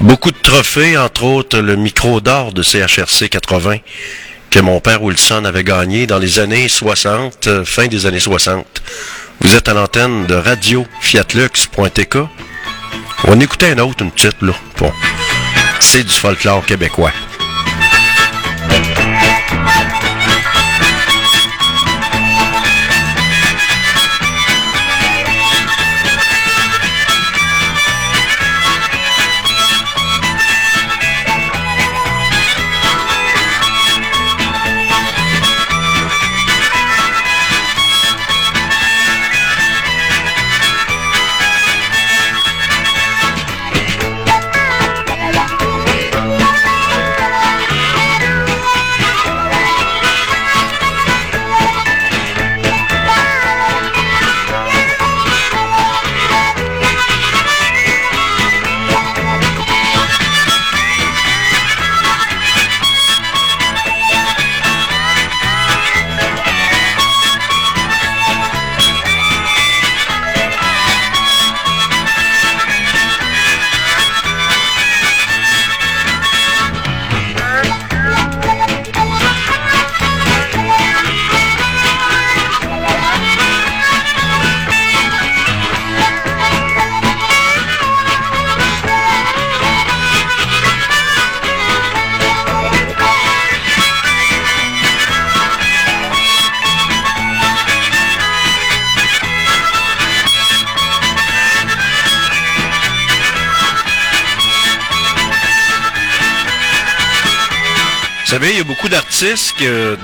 [0.00, 3.76] beaucoup de trophées, entre autres le micro d'or de CHRC 80,
[4.50, 8.66] que mon père Wilson avait gagné dans les années 60, euh, fin des années 60.
[9.40, 12.18] Vous êtes à l'antenne de radio fiatlux.tk.
[13.24, 14.52] On écouter un autre, une petite, là.
[14.78, 14.92] Bon.
[15.80, 17.12] C'est du folklore québécois.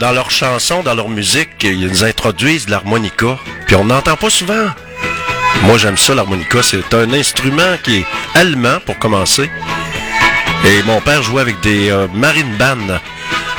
[0.01, 3.39] Dans leurs chansons, dans leur musique, ils introduisent de l'harmonica.
[3.67, 4.67] Puis on n'entend pas souvent.
[5.63, 6.63] Moi, j'aime ça, l'harmonica.
[6.63, 9.51] C'est un instrument qui est allemand, pour commencer.
[10.65, 12.99] Et mon père jouait avec des euh, marine band,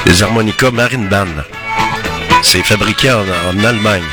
[0.06, 1.28] des harmonicas marine band.
[2.44, 4.04] C'est fabriqué en Allemagne.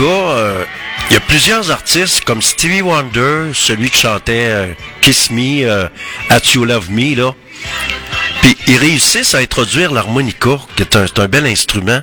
[0.00, 0.64] Euh,
[1.10, 4.72] il y a plusieurs artistes comme Stevie Wonder, celui qui chantait euh,
[5.02, 5.88] Kiss Me, euh,
[6.30, 7.34] At You Love Me, là.
[8.40, 12.00] Puis ils réussissent à introduire l'harmonica, qui est un, bel instrument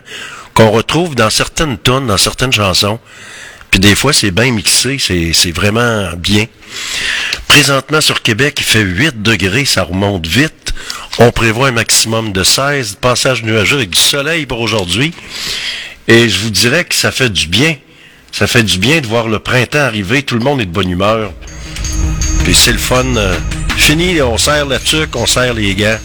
[0.53, 2.99] qu'on retrouve dans certaines tonnes, dans certaines chansons.
[3.71, 6.45] Puis des fois, c'est bien mixé, c'est vraiment bien.
[7.47, 10.73] Présentement, sur Québec, il fait 8 degrés, ça remonte vite.
[11.17, 15.11] On prévoit un maximum de 16, passage nuageux avec du soleil pour aujourd'hui.
[16.07, 17.75] Et je vous dirais que ça fait du bien.
[18.31, 20.89] Ça fait du bien de voir le printemps arriver, tout le monde est de bonne
[20.89, 21.31] humeur.
[22.43, 23.05] Puis c'est le fun.
[23.15, 23.37] Euh,
[23.77, 25.99] fini, on serre la tuque, on serre les gants.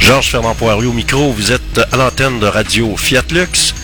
[0.00, 3.74] Georges Fernand Poirier au micro, vous êtes à l'antenne de radio Fiat Lux.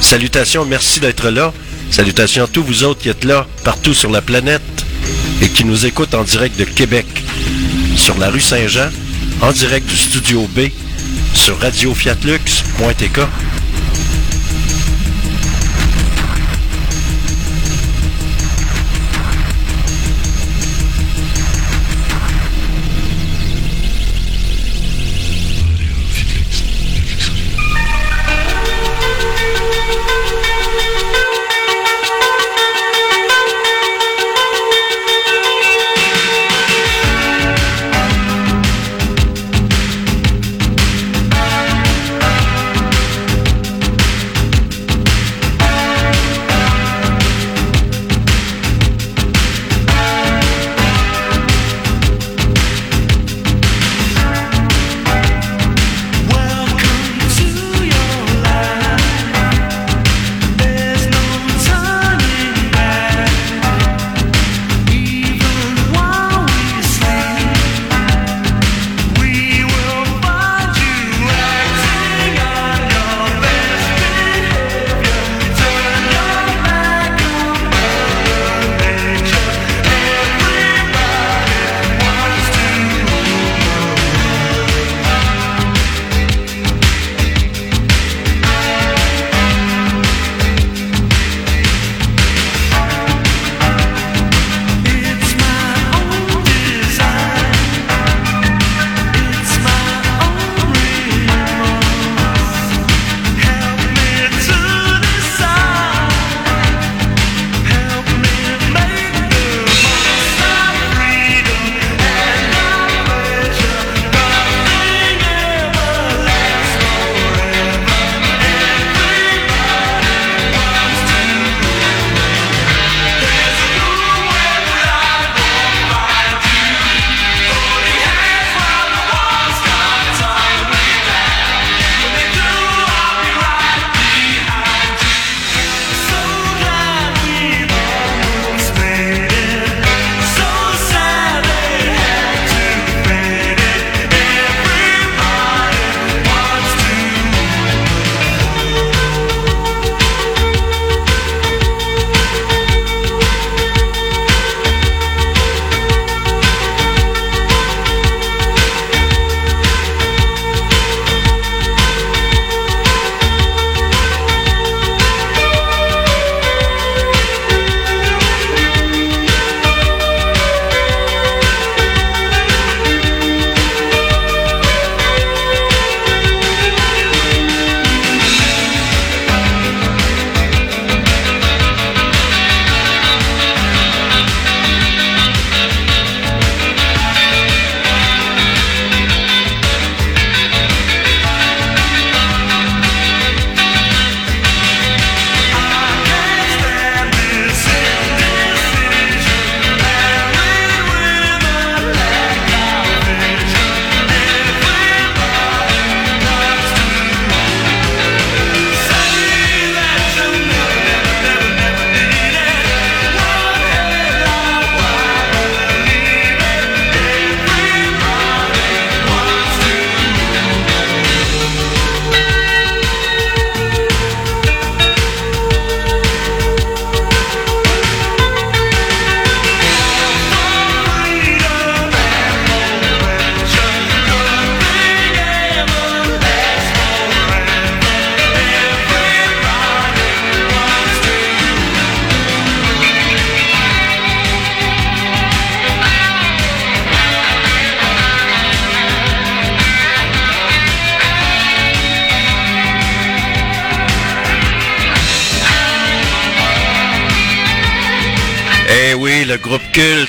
[0.00, 1.52] Salutations, merci d'être là.
[1.90, 4.62] Salutations à tous vous autres qui êtes là, partout sur la planète
[5.42, 7.06] et qui nous écoutent en direct de Québec,
[7.96, 8.88] sur la rue Saint-Jean,
[9.42, 10.68] en direct du studio B,
[11.34, 13.20] sur radiofiatlux.tk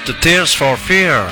[0.10, 1.28] Tears for Fear.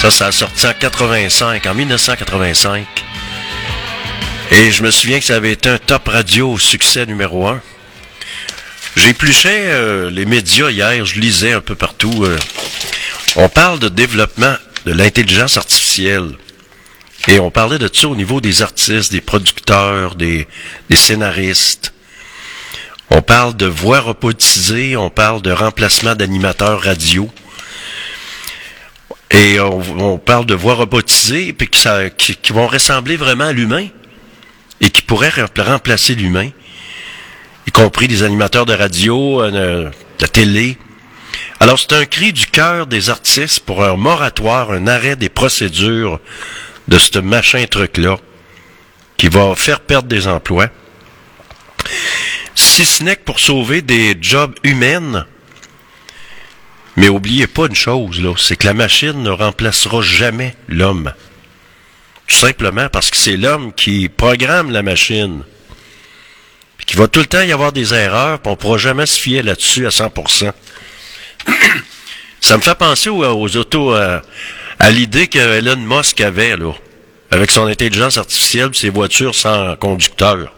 [0.00, 2.86] Ça, ça a sorti en 85, en 1985.
[4.52, 7.60] Et je me souviens que ça avait été un top radio succès numéro un.
[8.96, 12.24] J'épluchais euh, les médias hier, je lisais un peu partout.
[12.24, 12.38] euh,
[13.36, 14.54] on parle de développement
[14.86, 16.30] de l'intelligence artificielle.
[17.26, 20.46] Et on parlait de ça au niveau des artistes, des producteurs, des,
[20.88, 21.92] des scénaristes.
[23.10, 27.28] On parle de voix robotisées, on parle de remplacement d'animateurs radio.
[29.30, 29.80] Et on,
[30.14, 33.88] on parle de voix robotisées puis que ça, qui, qui vont ressembler vraiment à l'humain
[34.80, 36.50] et qui pourraient rem- remplacer l'humain,
[37.66, 40.78] y compris des animateurs de radio, euh, de télé.
[41.60, 46.20] Alors c'est un cri du cœur des artistes pour un moratoire, un arrêt des procédures
[46.86, 48.18] de ce machin truc-là
[49.18, 50.68] qui va faire perdre des emplois.
[52.54, 55.26] Si ce n'est que pour sauver des jobs humaines,
[56.98, 61.12] mais oubliez pas une chose, là, c'est que la machine ne remplacera jamais l'homme.
[62.26, 65.44] Tout simplement parce que c'est l'homme qui programme la machine.
[66.76, 69.06] Puis qu'il va tout le temps y avoir des erreurs, puis on ne pourra jamais
[69.06, 70.50] se fier là-dessus à 100%.
[72.40, 74.18] Ça me fait penser aux, autos, euh,
[74.80, 76.72] à l'idée que Elon Musk avait, là,
[77.30, 80.52] avec son intelligence artificielle, ses voitures sans conducteur.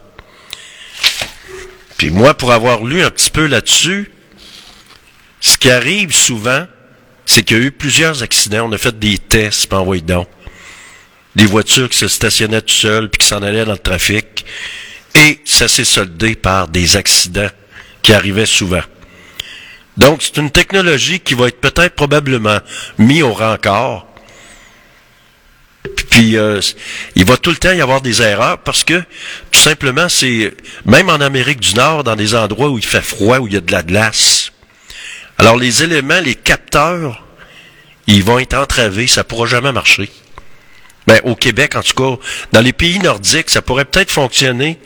[1.98, 4.10] Puis moi, pour avoir lu un petit peu là-dessus,
[5.40, 6.66] ce qui arrive souvent,
[7.24, 8.68] c'est qu'il y a eu plusieurs accidents.
[8.68, 10.04] On a fait des tests, puis envoyé.
[11.34, 14.44] Des voitures qui se stationnaient tout seules, puis qui s'en allaient dans le trafic.
[15.14, 17.50] Et ça s'est soldé par des accidents
[18.02, 18.82] qui arrivaient souvent.
[19.96, 22.58] Donc, c'est une technologie qui va être peut-être probablement
[22.98, 24.06] mise au rencard.
[26.10, 26.60] Puis, euh,
[27.14, 29.00] il va tout le temps y avoir des erreurs parce que,
[29.50, 30.54] tout simplement, c'est,
[30.84, 33.56] même en Amérique du Nord, dans des endroits où il fait froid, où il y
[33.56, 34.52] a de la glace,
[35.40, 37.24] alors les éléments, les capteurs,
[38.06, 40.10] ils vont être entravés, ça pourra jamais marcher.
[41.06, 42.22] Ben, au Québec, en tout cas,
[42.52, 44.78] dans les pays nordiques, ça pourrait peut-être fonctionner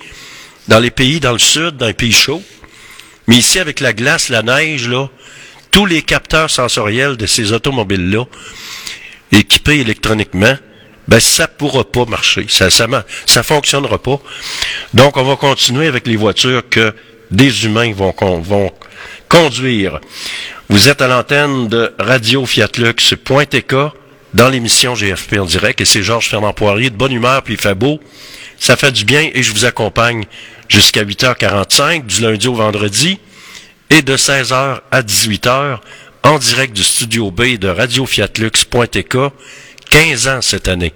[0.69, 2.45] dans les pays dans le sud, dans les pays chauds.
[3.27, 5.09] Mais ici, avec la glace, la neige, là,
[5.73, 8.25] tous les capteurs sensoriels de ces automobiles-là,
[9.33, 10.57] équipés électroniquement,
[11.09, 12.47] ben ça pourra pas marcher.
[12.49, 12.87] Ça, ça,
[13.27, 14.21] ça fonctionnera pas.
[14.95, 16.95] Donc, on va continuer avec les voitures que
[17.33, 18.73] des humains vont, vont
[19.35, 20.01] conduire.
[20.69, 23.75] Vous êtes à l'antenne de Radio Fiatlux.tk
[24.33, 27.75] dans l'émission GFP en direct et c'est Georges Fernand Poirier de bonne humeur puis il
[27.75, 27.99] beau.
[28.61, 30.25] Ça fait du bien et je vous accompagne
[30.69, 33.19] jusqu'à 8h45 du lundi au vendredi
[33.91, 35.79] et de 16h à 18h
[36.23, 39.17] en direct du studio B de Radio Fiatlux.tk
[39.91, 40.93] 15 ans cette année.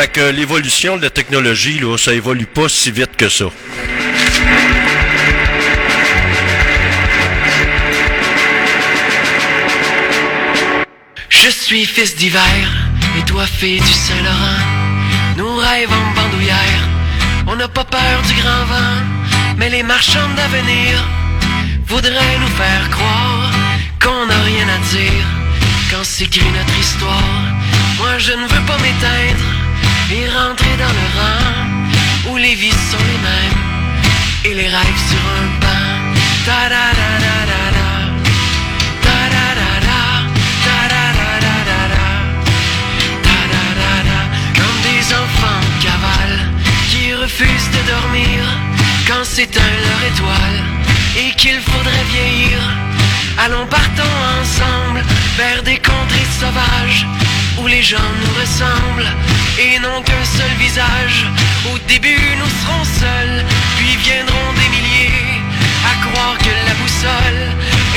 [0.00, 3.50] Fait que l'évolution de la technologie, là, ça évolue pas si vite que ça.
[11.28, 12.62] Je suis fils d'hiver
[13.18, 14.62] et toi fille du Saint-Laurent.
[15.36, 16.82] Nous rêvons en bandoulière,
[17.46, 19.04] on n'a pas peur du grand vent,
[19.58, 21.06] mais les marchands d'avenir
[21.86, 23.50] voudraient nous faire croire
[24.02, 25.26] qu'on n'a rien à dire
[25.90, 27.44] quand s'écrit notre histoire.
[27.98, 29.59] Moi je ne veux pas m'éteindre
[30.12, 33.60] et rentrer dans le rang où les vies sont les mêmes
[34.44, 35.90] et les rêves sur un banc.
[36.46, 36.60] Ta.
[44.58, 46.38] Comme des enfants en cavale
[46.90, 48.38] qui refusent de dormir
[49.06, 50.60] quand s'éteint leur étoile
[51.16, 52.58] et qu'il faudrait vieillir.
[53.38, 55.02] Allons partons ensemble
[55.36, 57.06] vers des contrées sauvages
[57.62, 59.12] où les gens nous ressemblent
[59.58, 61.26] et n'ont qu'un seul visage.
[61.72, 63.44] Au début nous serons seuls,
[63.76, 65.40] puis viendront des milliers
[65.90, 67.42] à croire que la boussole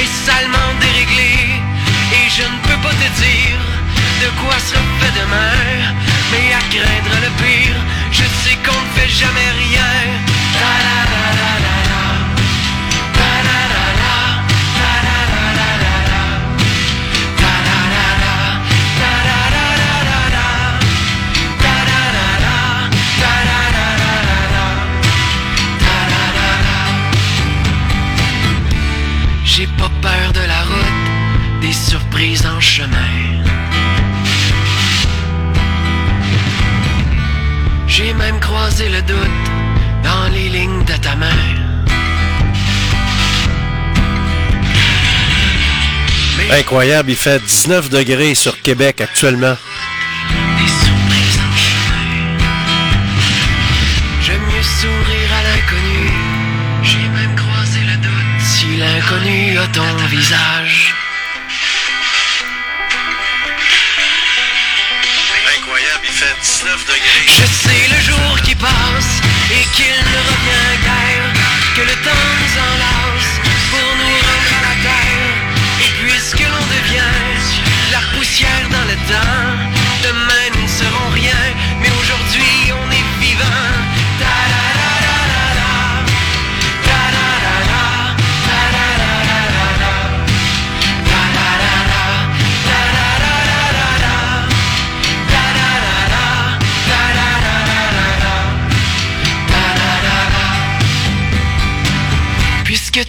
[0.02, 1.62] est salement déréglée.
[2.18, 3.60] Et je ne peux pas te dire
[4.24, 5.60] de quoi sera fait demain,
[6.32, 7.80] mais à craindre le pire,
[8.12, 9.94] je sais qu'on ne fait jamais rien.
[29.64, 33.14] J'ai pas peur de la route, des surprises en chemin.
[37.88, 39.40] J'ai même croisé le doute
[40.04, 41.30] dans les lignes de ta main.
[46.52, 49.56] Incroyable, il fait 19 degrés sur Québec actuellement.
[59.92, 60.94] Ton visage.
[65.58, 67.26] Incroyable, il fait 19 degrés.
[67.28, 71.34] Je sais le jour qui passe et qu'il ne revient guère.
[71.76, 72.93] Que le temps nous enlace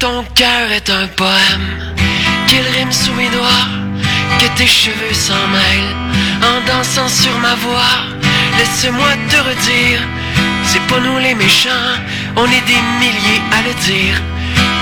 [0.05, 1.95] ton cœur est un poème,
[2.47, 3.69] qu'il rime sous mes doigts,
[4.39, 5.97] que tes cheveux s'en mêlent
[6.43, 7.97] en dansant sur ma voix.
[8.59, 10.01] Laisse-moi te redire,
[10.67, 11.95] c'est pas nous les méchants,
[12.37, 14.21] on est des milliers à le dire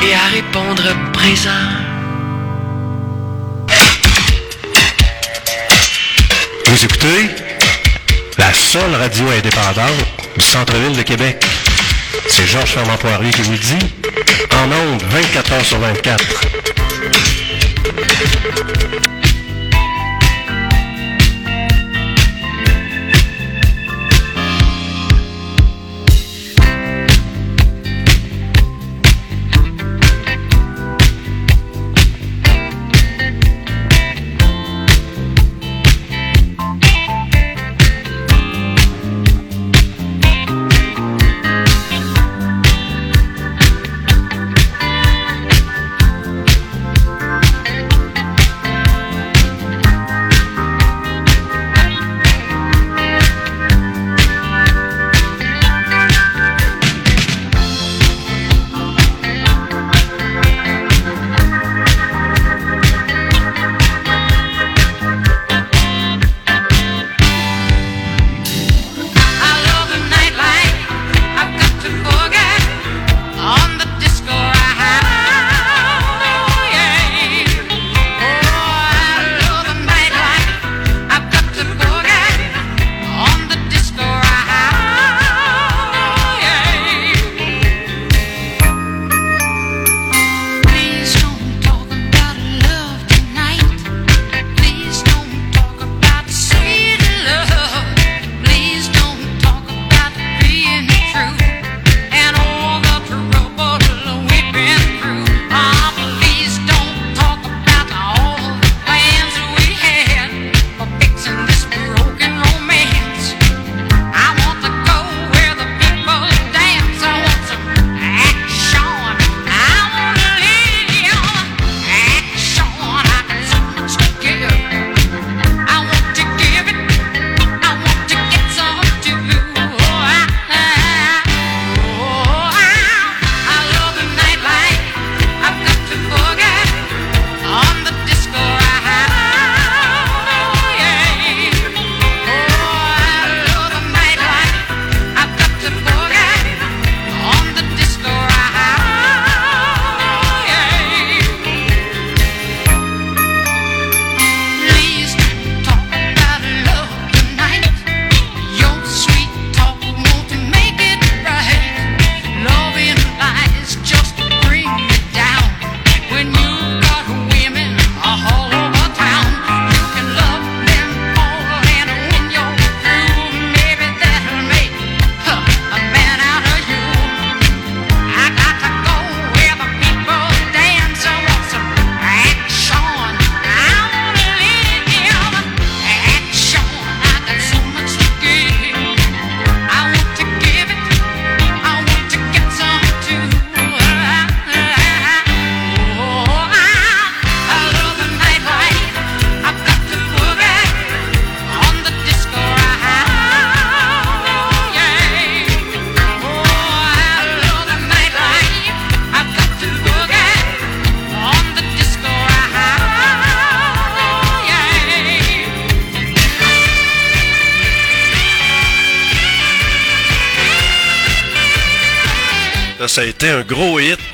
[0.02, 0.82] et à répondre
[1.12, 1.68] présent.
[6.66, 7.30] Vous écoutez
[8.38, 10.04] la seule radio indépendante
[10.36, 11.46] du centre-ville de Québec.
[12.28, 13.86] C'est Georges Fernand Poirier qui vous dit.
[14.62, 16.22] En ondes, 24 heures sur 24.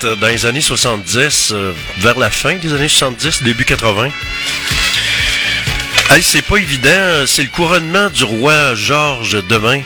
[0.04, 4.10] Euh, dans les années 70, euh, vers la fin des années 70, début 80.
[6.10, 9.80] Hey, c'est pas évident, euh, c'est le couronnement du roi Georges demain.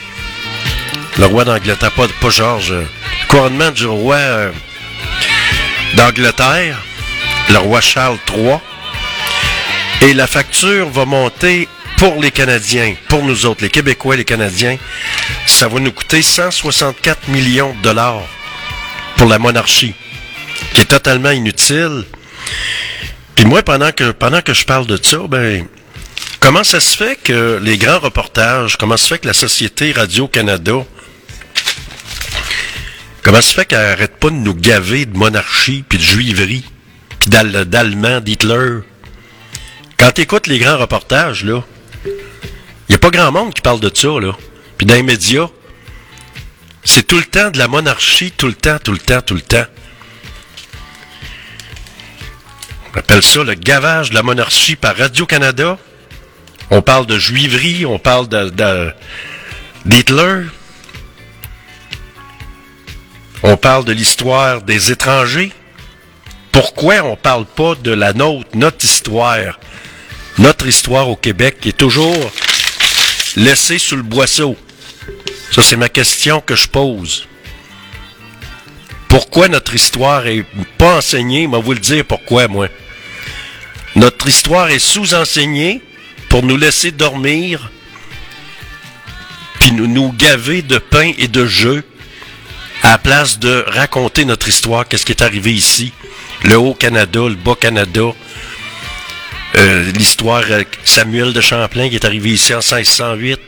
[1.17, 2.71] Le roi d'Angleterre, pas, pas Georges.
[2.73, 2.87] le
[3.27, 4.19] couronnement du roi
[5.95, 6.77] d'Angleterre,
[7.49, 8.57] le roi Charles III.
[10.01, 11.67] Et la facture va monter
[11.97, 14.77] pour les Canadiens, pour nous autres, les Québécois les Canadiens.
[15.45, 18.23] Ça va nous coûter 164 millions de dollars
[19.17, 19.93] pour la monarchie,
[20.73, 22.03] qui est totalement inutile.
[23.35, 25.65] Puis moi, pendant que, pendant que je parle de ça, ben,
[26.39, 29.91] comment ça se fait que les grands reportages, comment ça se fait que la Société
[29.91, 30.85] Radio-Canada,
[33.23, 36.63] comment ça se fait qu'elle arrête pas de nous gaver de monarchie, puis de juiverie,
[37.19, 38.79] puis d'Al- d'Allemand, d'Hitler?
[39.97, 41.63] Quand tu les grands reportages, là,
[42.05, 42.11] il
[42.89, 44.33] n'y a pas grand monde qui parle de ça, là.
[44.77, 45.03] Puis dans les
[46.83, 49.41] c'est tout le temps de la monarchie, tout le temps, tout le temps, tout le
[49.41, 49.65] temps.
[52.93, 55.77] On appelle ça le gavage de la monarchie par Radio-Canada.
[56.69, 58.27] On parle de juiverie, on parle
[59.85, 60.45] d'Hitler.
[63.41, 65.51] On parle de l'histoire des étrangers.
[66.51, 69.59] Pourquoi on parle pas de la nôtre, notre histoire?
[70.37, 72.31] Notre histoire au Québec qui est toujours
[73.35, 74.55] laissée sous le boisseau.
[75.53, 77.27] Ça, c'est ma question que je pose.
[79.07, 80.45] Pourquoi notre histoire est
[80.79, 81.45] pas enseignée?
[81.45, 82.69] Mais vous le dire pourquoi, moi.
[83.95, 85.83] Notre histoire est sous-enseignée
[86.29, 87.69] pour nous laisser dormir,
[89.59, 91.83] puis nous, nous gaver de pain et de jeux,
[92.81, 95.93] à la place de raconter notre histoire, qu'est-ce qui est arrivé ici,
[96.45, 98.15] le Haut-Canada, le Bas-Canada,
[99.55, 103.39] euh, l'histoire euh, Samuel de Champlain qui est arrivé ici en 1608,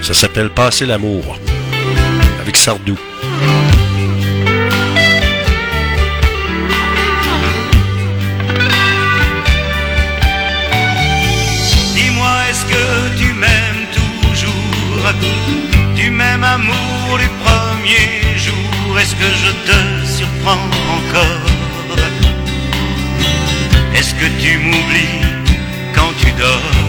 [0.00, 1.40] Ça s'appelle Passer l'amour.
[2.40, 2.96] Avec Sardou.
[11.94, 15.12] Dis-moi, est-ce que tu m'aimes toujours?
[15.94, 18.98] Du même amour du premier jour.
[19.00, 21.46] Est-ce que je te surprends encore?
[23.96, 25.22] Est-ce que tu m'oublies
[25.94, 26.83] quand tu dors?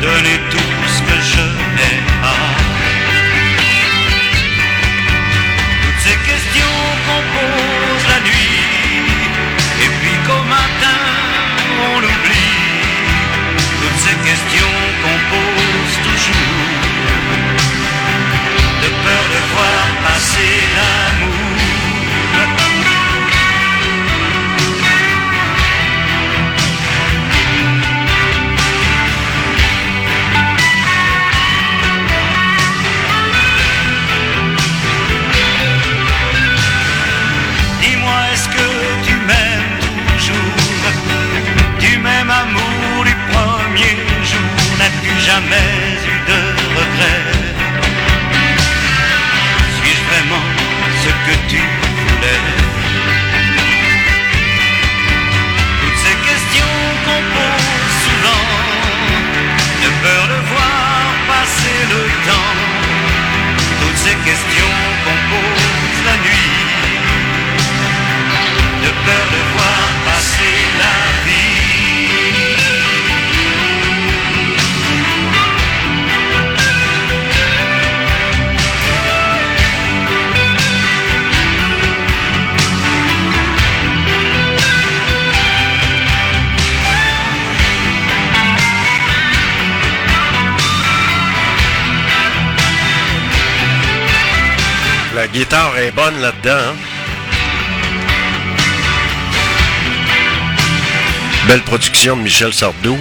[0.00, 0.39] Te
[45.30, 45.89] jamais.
[95.52, 96.50] Est bonne là-dedans.
[96.50, 96.76] hein?
[101.48, 102.98] Belle production de Michel Sardou.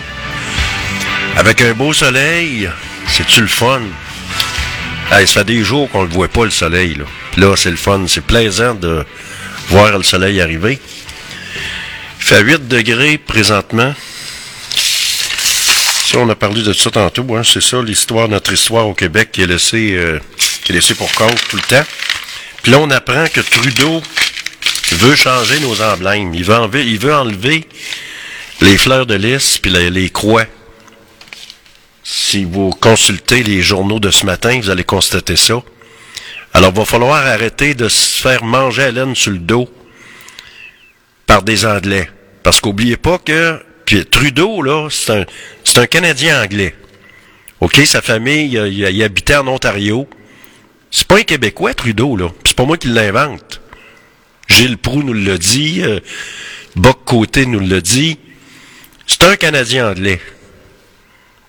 [1.37, 2.69] Avec un beau soleil,
[3.07, 3.81] c'est-tu le fun?
[5.11, 6.97] Hey, ça fait des jours qu'on ne le voit pas, le soleil.
[7.37, 8.05] Là, c'est le fun.
[8.07, 9.05] C'est plaisant de
[9.69, 10.79] voir le soleil arriver.
[12.19, 13.93] Il fait 8 degrés présentement.
[14.75, 17.35] Ça, on a parlé de ça tantôt.
[17.35, 17.43] Hein?
[17.43, 20.19] C'est ça, l'histoire, notre histoire au Québec qui est laissée, euh,
[20.63, 21.85] qui est laissée pour compte tout le temps.
[22.63, 24.01] Puis là, on apprend que Trudeau
[24.93, 26.33] veut changer nos emblèmes.
[26.33, 27.65] Il veut enlever,
[28.61, 30.45] les fleurs de lys puis les, croix.
[32.03, 35.61] Si vous consultez les journaux de ce matin, vous allez constater ça.
[36.53, 39.69] Alors, il va falloir arrêter de se faire manger à laine sur le dos
[41.27, 42.09] par des Anglais.
[42.43, 45.25] Parce qu'oubliez pas que puis Trudeau, là, c'est un,
[45.81, 46.75] un Canadien anglais.
[47.59, 50.07] OK, sa famille, il, il- il habitait en Ontario.
[50.91, 52.29] C'est pas un Québécois, Trudeau, là.
[52.43, 53.61] C'est pas moi qui l'invente.
[54.47, 55.99] Gilles Proux nous l'a dit, euh,
[56.75, 58.17] Boc Côté nous l'a dit.
[59.05, 60.19] C'est un Canadien anglais.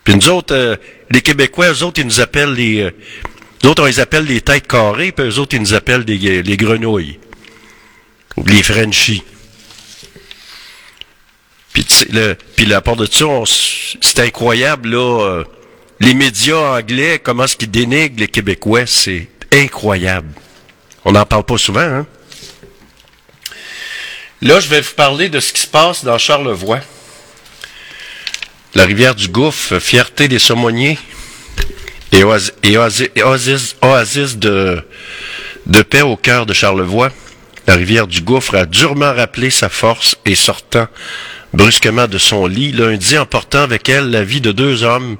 [0.04, 0.76] Puis nous autres, euh,
[1.10, 2.80] les Québécois, eux autres, ils nous appellent les...
[2.80, 2.90] euh,
[3.64, 6.56] autres, on les appelle les têtes carrées, puis eux autres, ils nous appellent les, les
[6.56, 7.18] grenouilles.
[8.36, 9.22] Ou les Frenchies.
[11.72, 13.26] Puis, le, puis la part de ça,
[14.00, 15.44] c'est incroyable, là.
[16.00, 20.32] Les médias anglais, comment est-ce qu'ils dénigrent les Québécois, c'est incroyable.
[21.04, 22.06] On n'en parle pas souvent, hein?
[24.42, 26.80] Là, je vais vous parler de ce qui se passe dans Charlevoix.
[28.74, 30.98] La rivière du Gouffre, fierté des Saumoniers
[32.12, 34.82] et oasis, oasis de,
[35.66, 37.12] de paix au cœur de Charlevoix.
[37.66, 40.88] La rivière du Gouffre a durement rappelé sa force et sortant
[41.52, 45.18] brusquement de son lit, lundi emportant avec elle la vie de deux hommes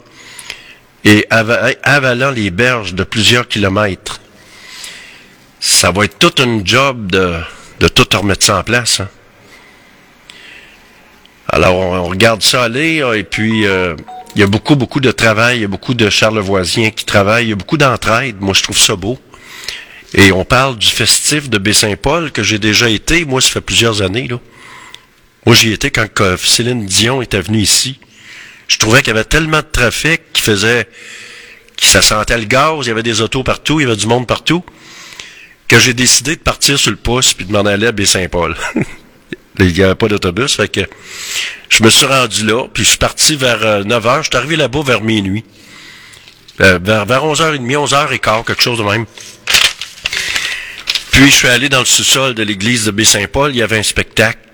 [1.04, 4.20] et ava- avalant les berges de plusieurs kilomètres.
[5.60, 7.34] Ça va être toute une job de,
[7.80, 9.00] de tout remettre ça en place.
[9.00, 9.08] hein.
[11.48, 13.96] Alors, on, regarde ça aller, hein, et puis euh,
[14.36, 17.46] il y a beaucoup, beaucoup de travail, il y a beaucoup de charlevoisiens qui travaillent,
[17.46, 18.36] il y a beaucoup d'entraide.
[18.40, 19.18] Moi, je trouve ça beau.
[20.14, 24.02] Et on parle du festif de Baie-Saint-Paul, que j'ai déjà été, moi, ça fait plusieurs
[24.02, 24.38] années, là.
[25.46, 26.06] Moi, j'y étais quand
[26.36, 27.98] Céline Dion était venue ici.
[28.70, 30.88] Je trouvais qu'il y avait tellement de trafic qui faisait
[31.76, 34.06] que ça sentait le gaz, il y avait des autos partout, il y avait du
[34.06, 34.64] monde partout,
[35.66, 38.56] que j'ai décidé de partir sur le pouce puis de m'en aller à Baie-Saint-Paul.
[39.58, 40.82] il n'y avait pas d'autobus, fait que
[41.68, 44.82] je me suis rendu là, puis je suis parti vers 9h, je suis arrivé là-bas
[44.84, 45.44] vers minuit.
[46.60, 49.04] Euh, vers, vers 11h30, 11h15, quelque chose de même.
[51.10, 53.82] Puis je suis allé dans le sous-sol de l'église de Baie-Saint-Paul, il y avait un
[53.82, 54.49] spectacle.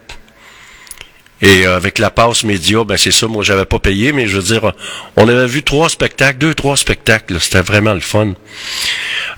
[1.42, 4.38] Et euh, avec la passe média, ben c'est ça, moi j'avais pas payé, mais je
[4.38, 4.72] veux dire,
[5.16, 8.32] on avait vu trois spectacles, deux, trois spectacles, c'était vraiment le fun.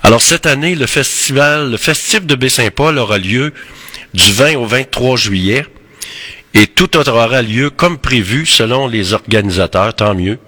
[0.01, 3.53] Alors cette année, le festival, le festif de Baie-Saint-Paul aura lieu
[4.13, 5.65] du 20 au 23 juillet,
[6.53, 10.39] et tout aura lieu comme prévu selon les organisateurs, tant mieux.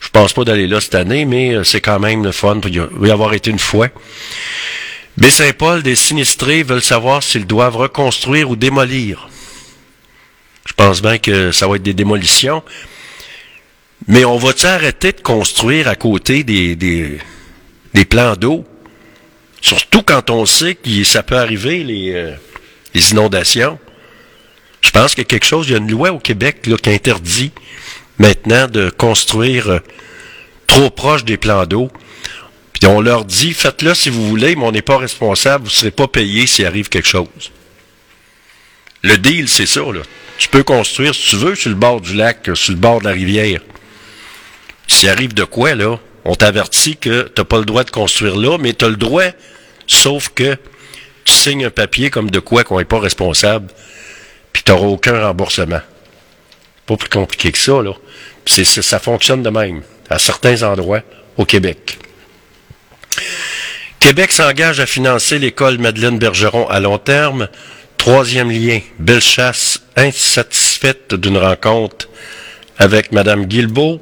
[0.00, 3.08] Je pense pas d'aller là cette année, mais euh, c'est quand même le fun, va
[3.08, 3.88] y avoir été une fois.
[5.18, 9.28] Baie-Saint-Paul, des sinistrés veulent savoir s'ils doivent reconstruire ou démolir.
[10.66, 12.62] Je pense bien que ça va être des démolitions.
[14.08, 18.64] Mais on va-tu arrêter de construire à côté des, des, plans d'eau?
[19.60, 22.32] Surtout quand on sait que ça peut arriver, les, euh,
[22.94, 23.78] inondations.
[24.80, 26.76] Je pense qu'il y a quelque chose, il y a une loi au Québec là,
[26.76, 27.52] qui interdit
[28.18, 29.78] maintenant de construire euh,
[30.66, 31.88] trop proche des plans d'eau.
[32.72, 35.74] Puis on leur dit, faites-le si vous voulez, mais on n'est pas responsable, vous ne
[35.74, 37.28] serez pas payé s'il arrive quelque chose.
[39.02, 40.00] Le deal, c'est ça, là.
[40.38, 43.00] Tu peux construire, si tu veux, sur le bord du lac, euh, sur le bord
[43.00, 43.60] de la rivière.
[44.86, 48.36] S'il arrive de quoi, là, on t'avertit que tu n'as pas le droit de construire
[48.36, 49.24] là, mais tu as le droit,
[49.86, 50.56] sauf que
[51.24, 53.68] tu signes un papier comme de quoi qu'on n'est pas responsable,
[54.52, 55.80] puis tu n'auras aucun remboursement.
[56.86, 57.92] Pas plus compliqué que ça, là.
[58.46, 61.02] C'est- ça fonctionne de même, à certains endroits
[61.36, 61.98] au Québec.
[64.00, 67.48] Québec s'engage à financer l'école Madeleine Bergeron à long terme.
[68.06, 72.08] Troisième lien, Bellechasse insatisfaite d'une rencontre
[72.76, 74.00] avec Mme Guilbeault.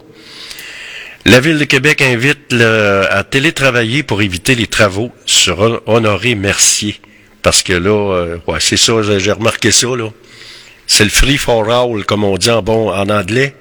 [1.26, 6.98] La Ville de Québec invite à télétravailler pour éviter les travaux sur Hon- Honoré Mercier.
[7.42, 10.08] Parce que là, euh, ouais, c'est ça, j'ai j'ai remarqué ça, là.
[10.86, 13.54] C'est le free for all, comme on dit en bon en anglais.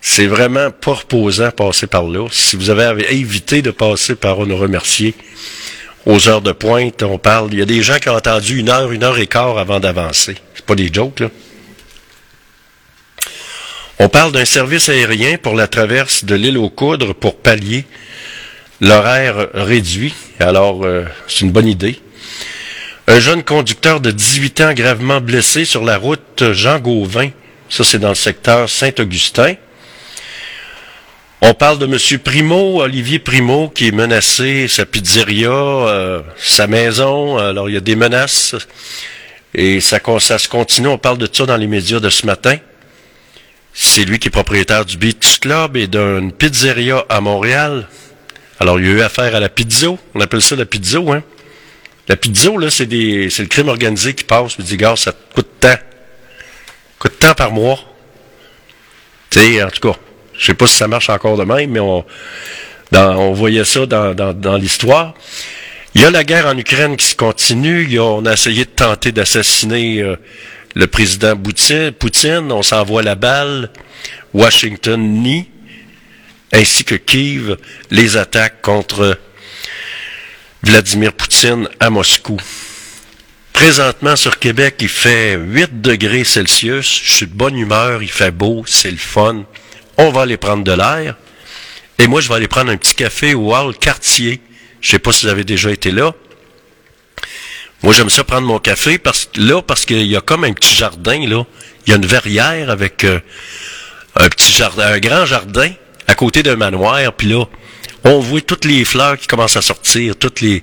[0.00, 2.28] C'est vraiment pas reposant passer par là.
[2.32, 5.14] Si vous avez évité de passer par Honoré Mercier
[6.06, 7.48] aux heures de pointe, on parle.
[7.52, 9.80] Il y a des gens qui ont attendu une heure, une heure et quart avant
[9.80, 10.36] d'avancer.
[10.54, 11.30] C'est pas des jokes, là.
[13.98, 17.84] On parle d'un service aérien pour la traverse de l'île aux Coudres pour pallier
[18.80, 20.14] l'horaire réduit.
[20.40, 22.00] Alors, euh, c'est une bonne idée.
[23.06, 27.30] Un jeune conducteur de 18 ans gravement blessé sur la route Jean Gauvin.
[27.68, 29.54] Ça, c'est dans le secteur Saint-Augustin.
[31.46, 31.98] On parle de M.
[32.20, 37.36] Primo, Olivier Primo, qui est menacé, sa pizzeria, euh, sa maison.
[37.36, 38.56] Alors, il y a des menaces.
[39.52, 40.88] Et ça, se continue.
[40.88, 42.56] On parle de ça dans les médias de ce matin.
[43.74, 47.88] C'est lui qui est propriétaire du Beach Club et d'une pizzeria à Montréal.
[48.58, 49.98] Alors, il y a eu affaire à la pizzo.
[50.14, 51.22] On appelle ça la pizzo, hein?
[52.08, 54.54] La pizzo, là, c'est le crime organisé qui passe.
[54.58, 55.76] Il dit, gars, ça te coûte tant.
[56.98, 57.78] Coûte tant par mois.
[59.28, 59.98] Tu sais, en tout cas,
[60.38, 62.04] je sais pas si ça marche encore de même, mais on,
[62.92, 65.14] on voyait ça dans, dans, dans l'histoire.
[65.94, 67.84] Il y a la guerre en Ukraine qui se continue.
[67.84, 70.16] Il y a- on a essayé de tenter d'assassiner euh,
[70.74, 71.36] le président.
[71.36, 72.50] Poutine.
[72.50, 73.70] On s'envoie la balle.
[74.32, 75.48] Washington nie,
[76.52, 77.56] ainsi que Kiev,
[77.92, 79.16] les attaques contre
[80.64, 82.40] Vladimir Poutine à Moscou.
[83.52, 87.02] Présentement sur Québec, il fait 8 degrés Celsius.
[87.04, 89.44] Je suis de bonne humeur, il fait beau, c'est le fun.
[89.96, 91.16] On va aller prendre de l'air.
[91.98, 94.40] Et moi, je vais aller prendre un petit café au Hall Cartier.
[94.80, 96.12] Je sais pas si vous avez déjà été là.
[97.82, 100.74] Moi, j'aime ça prendre mon café parce là, parce qu'il y a comme un petit
[100.74, 101.44] jardin, là.
[101.86, 103.20] Il y a une verrière avec euh,
[104.16, 105.70] un petit jardin, un grand jardin
[106.06, 107.44] à côté d'un manoir, puis là,
[108.04, 110.62] on voit toutes les fleurs qui commencent à sortir, toutes les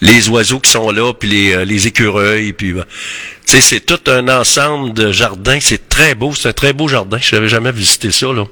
[0.00, 2.84] les oiseaux qui sont là, puis les, euh, écureuils, puis ben,
[3.46, 7.34] c'est tout un ensemble de jardins, c'est très beau, c'est un très beau jardin, je
[7.34, 8.44] n'avais jamais visité ça, là.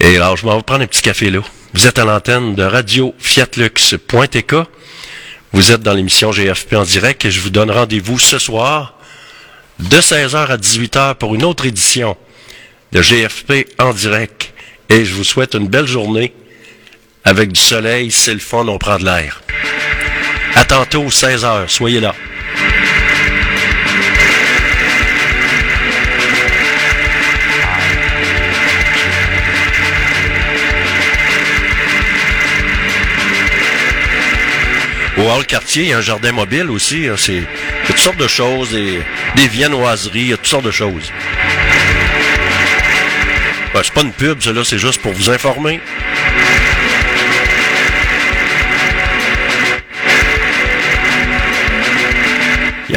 [0.00, 1.40] Et alors, je m'en vais prendre un petit café là.
[1.74, 4.54] Vous êtes à l'antenne de Radio Fiatlux.tk.
[5.52, 8.94] Vous êtes dans l'émission GFP en direct et je vous donne rendez-vous ce soir
[9.78, 12.16] de 16h à 18h pour une autre édition
[12.92, 14.52] de GFP en direct.
[14.88, 16.32] Et je vous souhaite une belle journée
[17.24, 19.42] avec du soleil, c'est le fun, on prend de l'air.
[20.58, 22.12] À tantôt, 16h, soyez là.
[35.16, 37.06] Au Hall Quartier, il y a un jardin mobile aussi.
[37.06, 39.00] hein, c'est, il y a toutes sortes de choses, des,
[39.36, 41.12] des viennoiseries, il y a toutes sortes de choses.
[43.74, 45.80] Ben, c'est pas une pub, cela, c'est juste pour vous informer.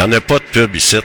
[0.04, 0.98] Il n'y a pas de pub ici.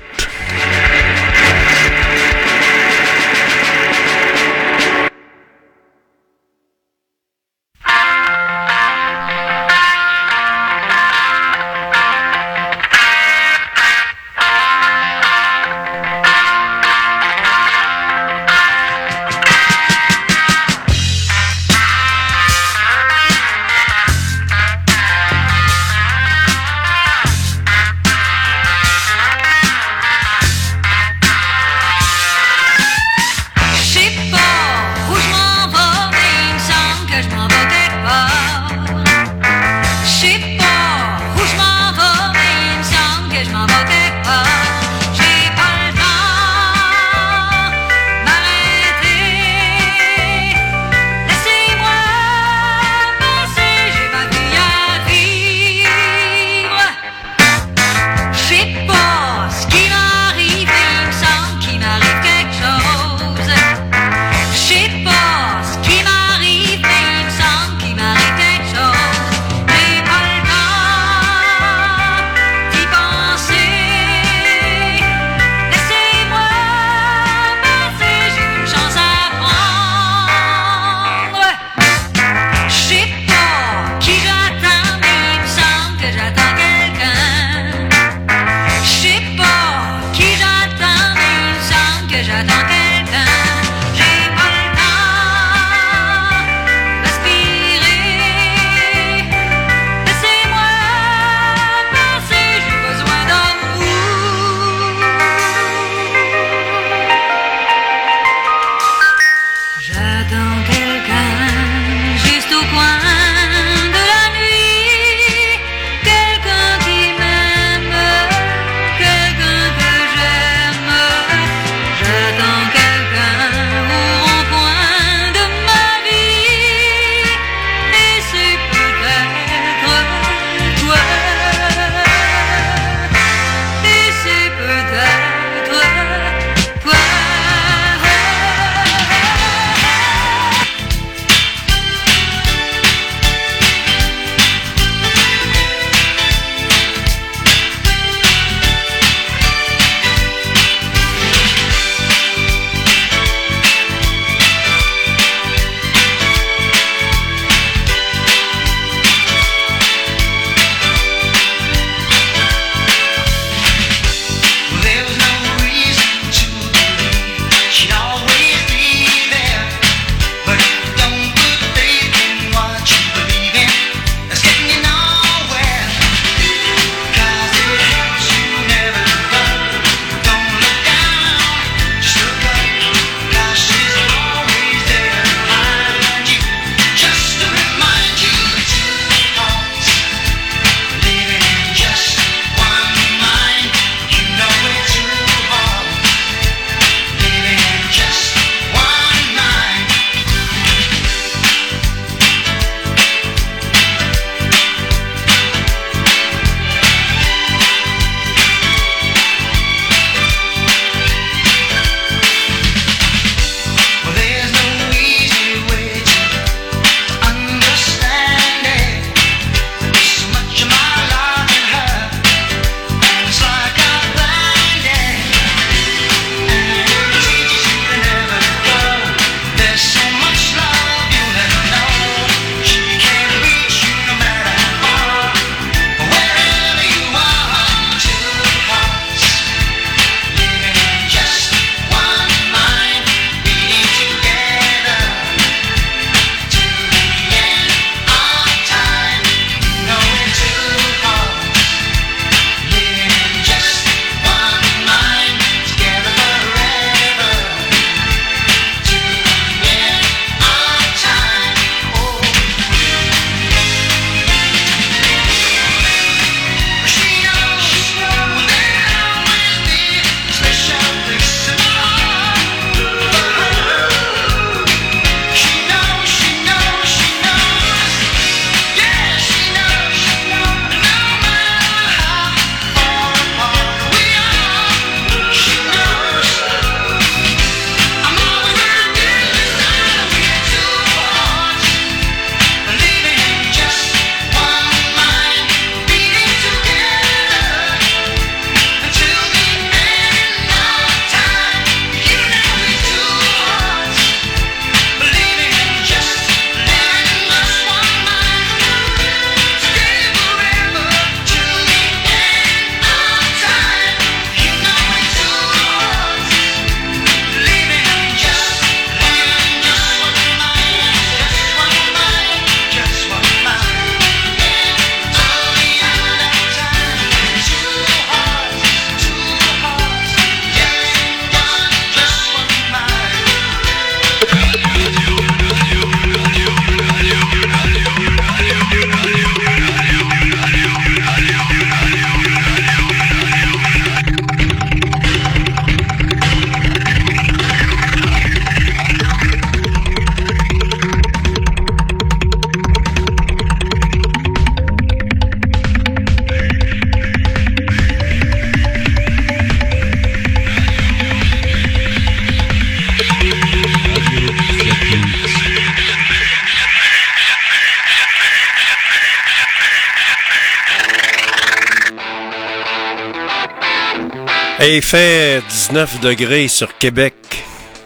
[374.77, 377.15] Il fait 19 degrés sur Québec.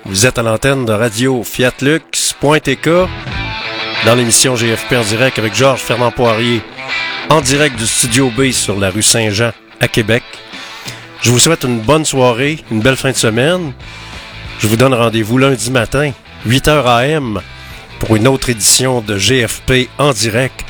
[0.05, 2.89] Vous êtes à l'antenne de radio Fiatlux.tk
[4.05, 6.61] dans l'émission GFP en direct avec Georges Fernand Poirier
[7.29, 10.25] en direct du Studio B sur la rue Saint-Jean à Québec.
[11.23, 13.73] Je vous souhaite une bonne soirée, une belle fin de semaine.
[14.59, 16.11] Je vous donne rendez-vous lundi matin,
[16.49, 17.41] 8h AM,
[18.01, 20.65] pour une autre édition de GFP en direct.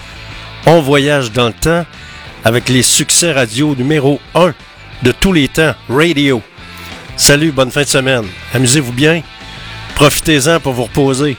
[0.67, 1.87] On voyage dans le temps
[2.45, 4.53] avec les succès radio numéro 1
[5.03, 6.43] de tous les temps, radio.
[7.17, 8.25] Salut, bonne fin de semaine.
[8.55, 9.23] Amusez-vous bien.
[9.95, 11.37] Profitez-en pour vous reposer.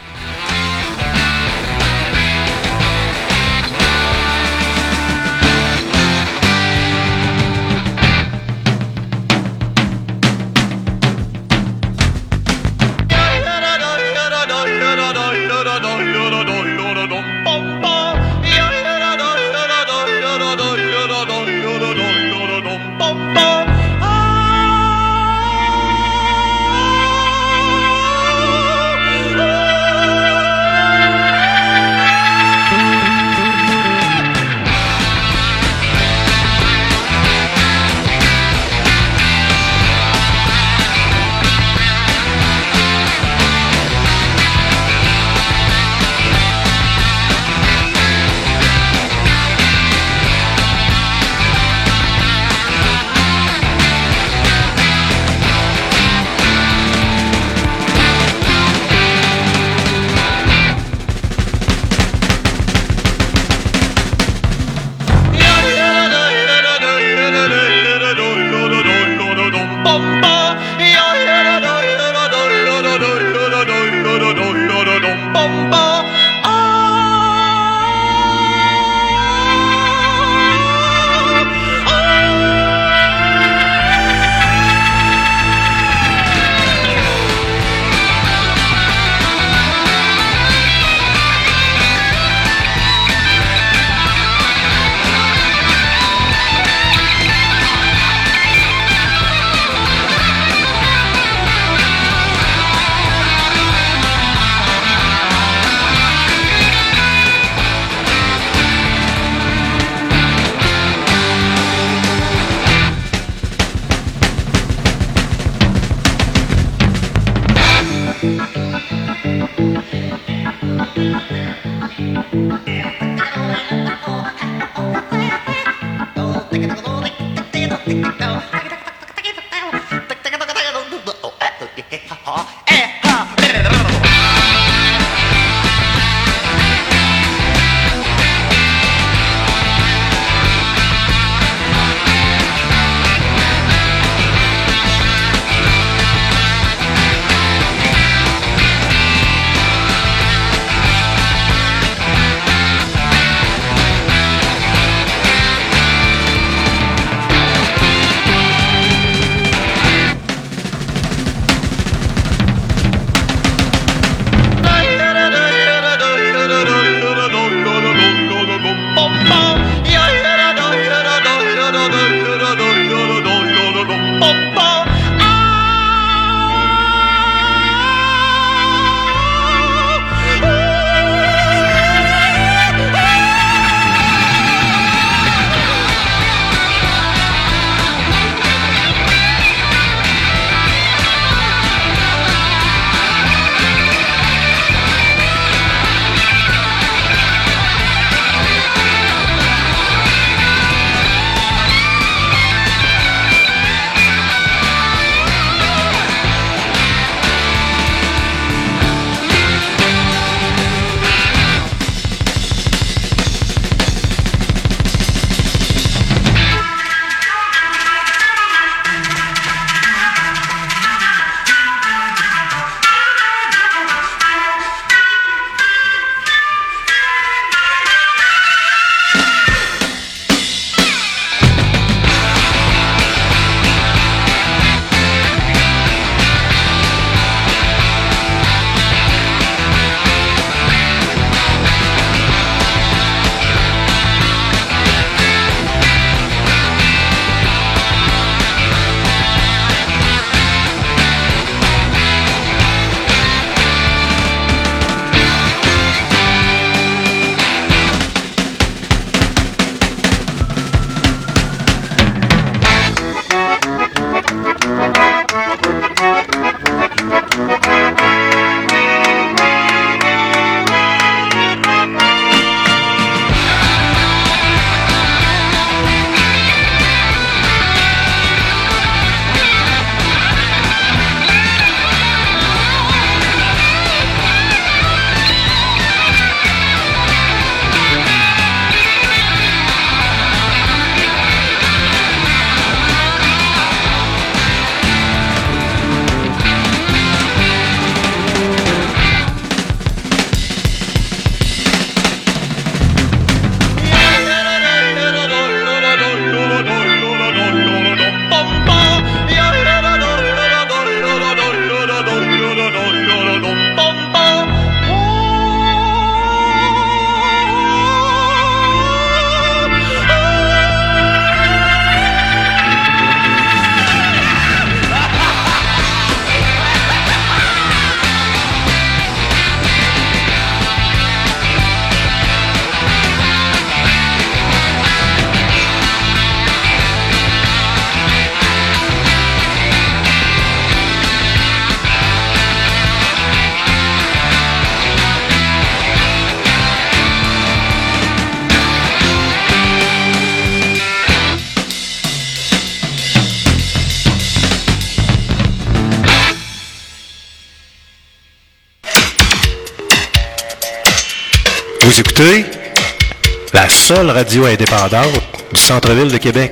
[363.82, 365.20] Seule radio indépendante
[365.52, 366.52] du centre-ville de Québec.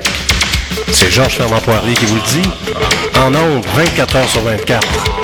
[0.91, 2.49] C'est Georges Fernand Poirier qui vous le dit.
[3.19, 5.18] En ondes, 24 heures sur 24.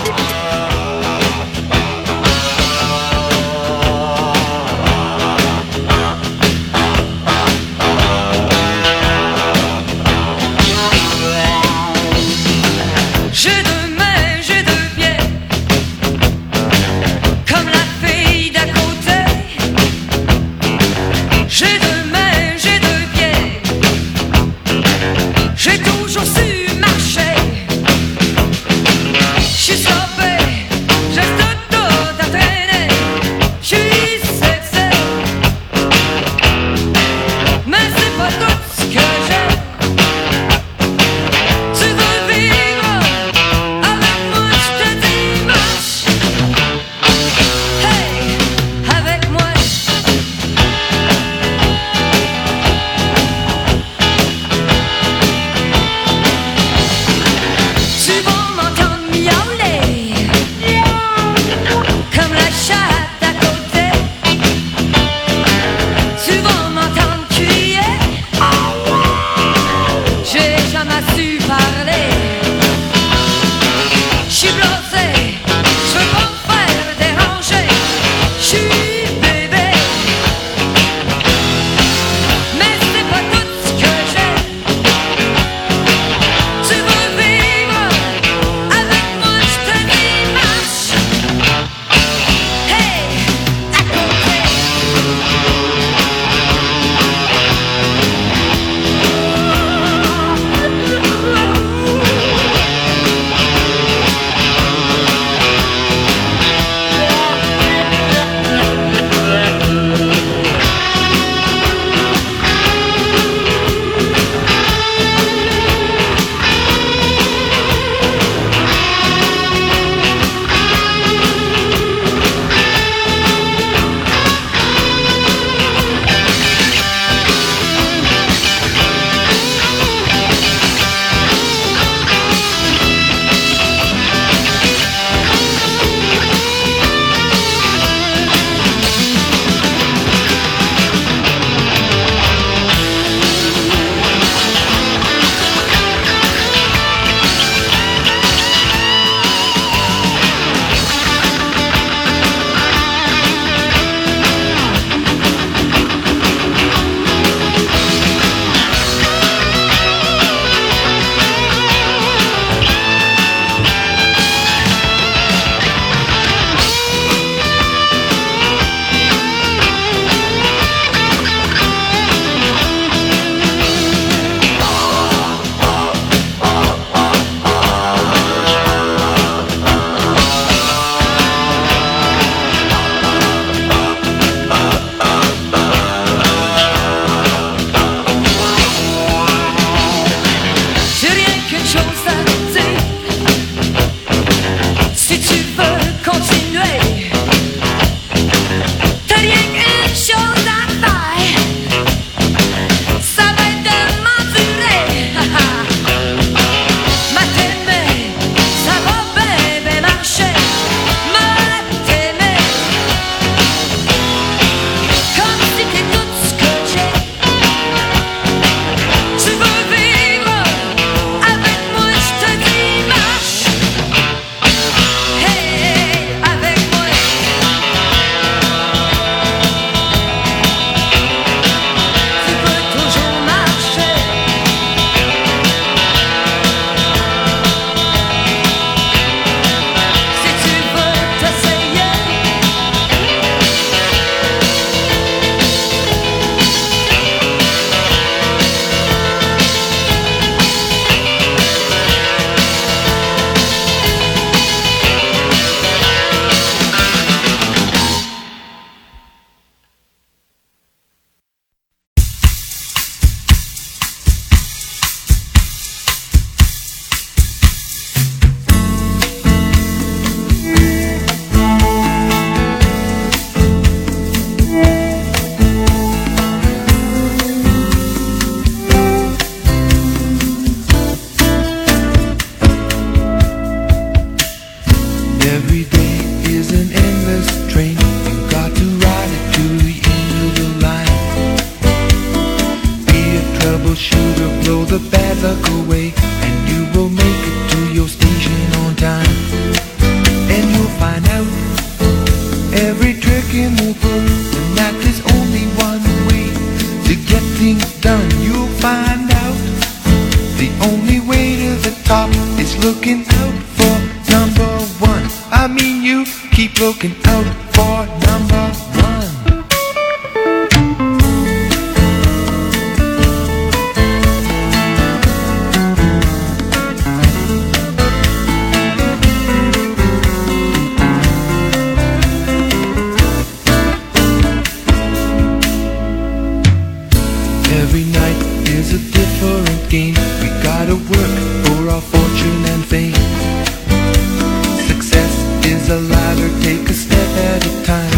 [346.05, 347.97] matter, take a step at a time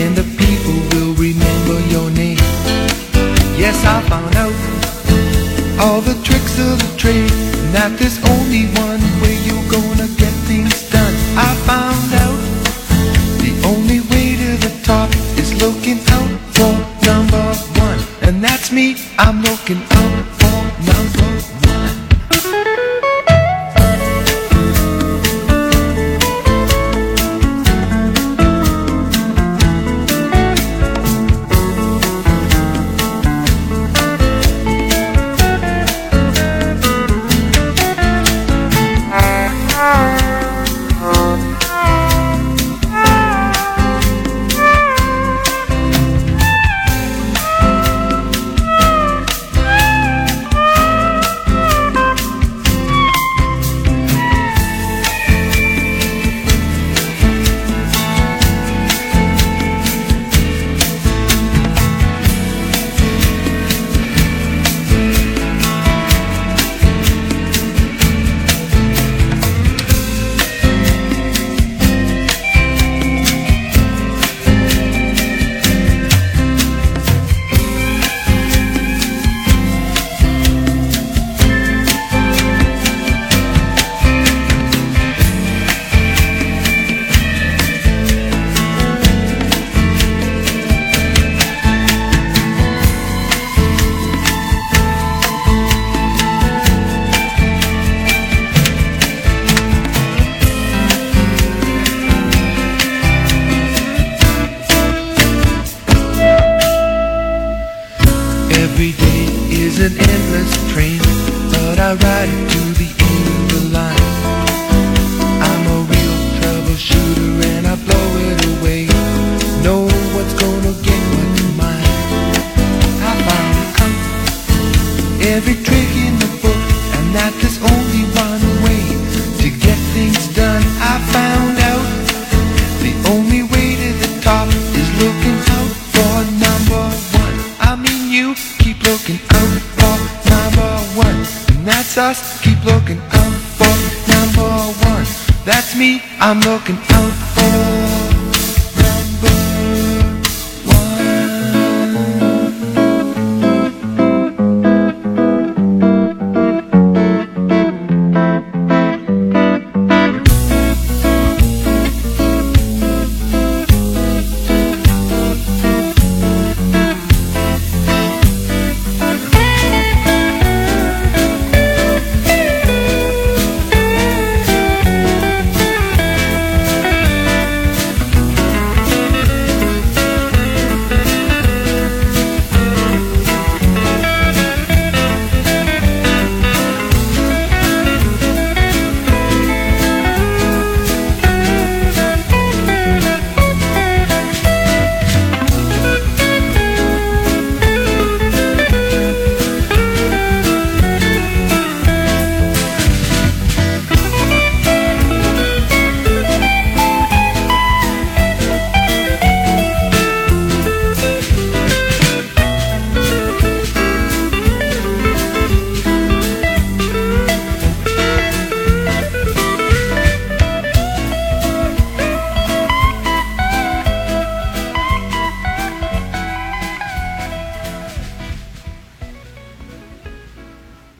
[0.00, 2.42] And the people will remember your name.
[3.62, 4.56] Yes, I found out
[5.82, 9.03] all the tricks of the trade And that there's only one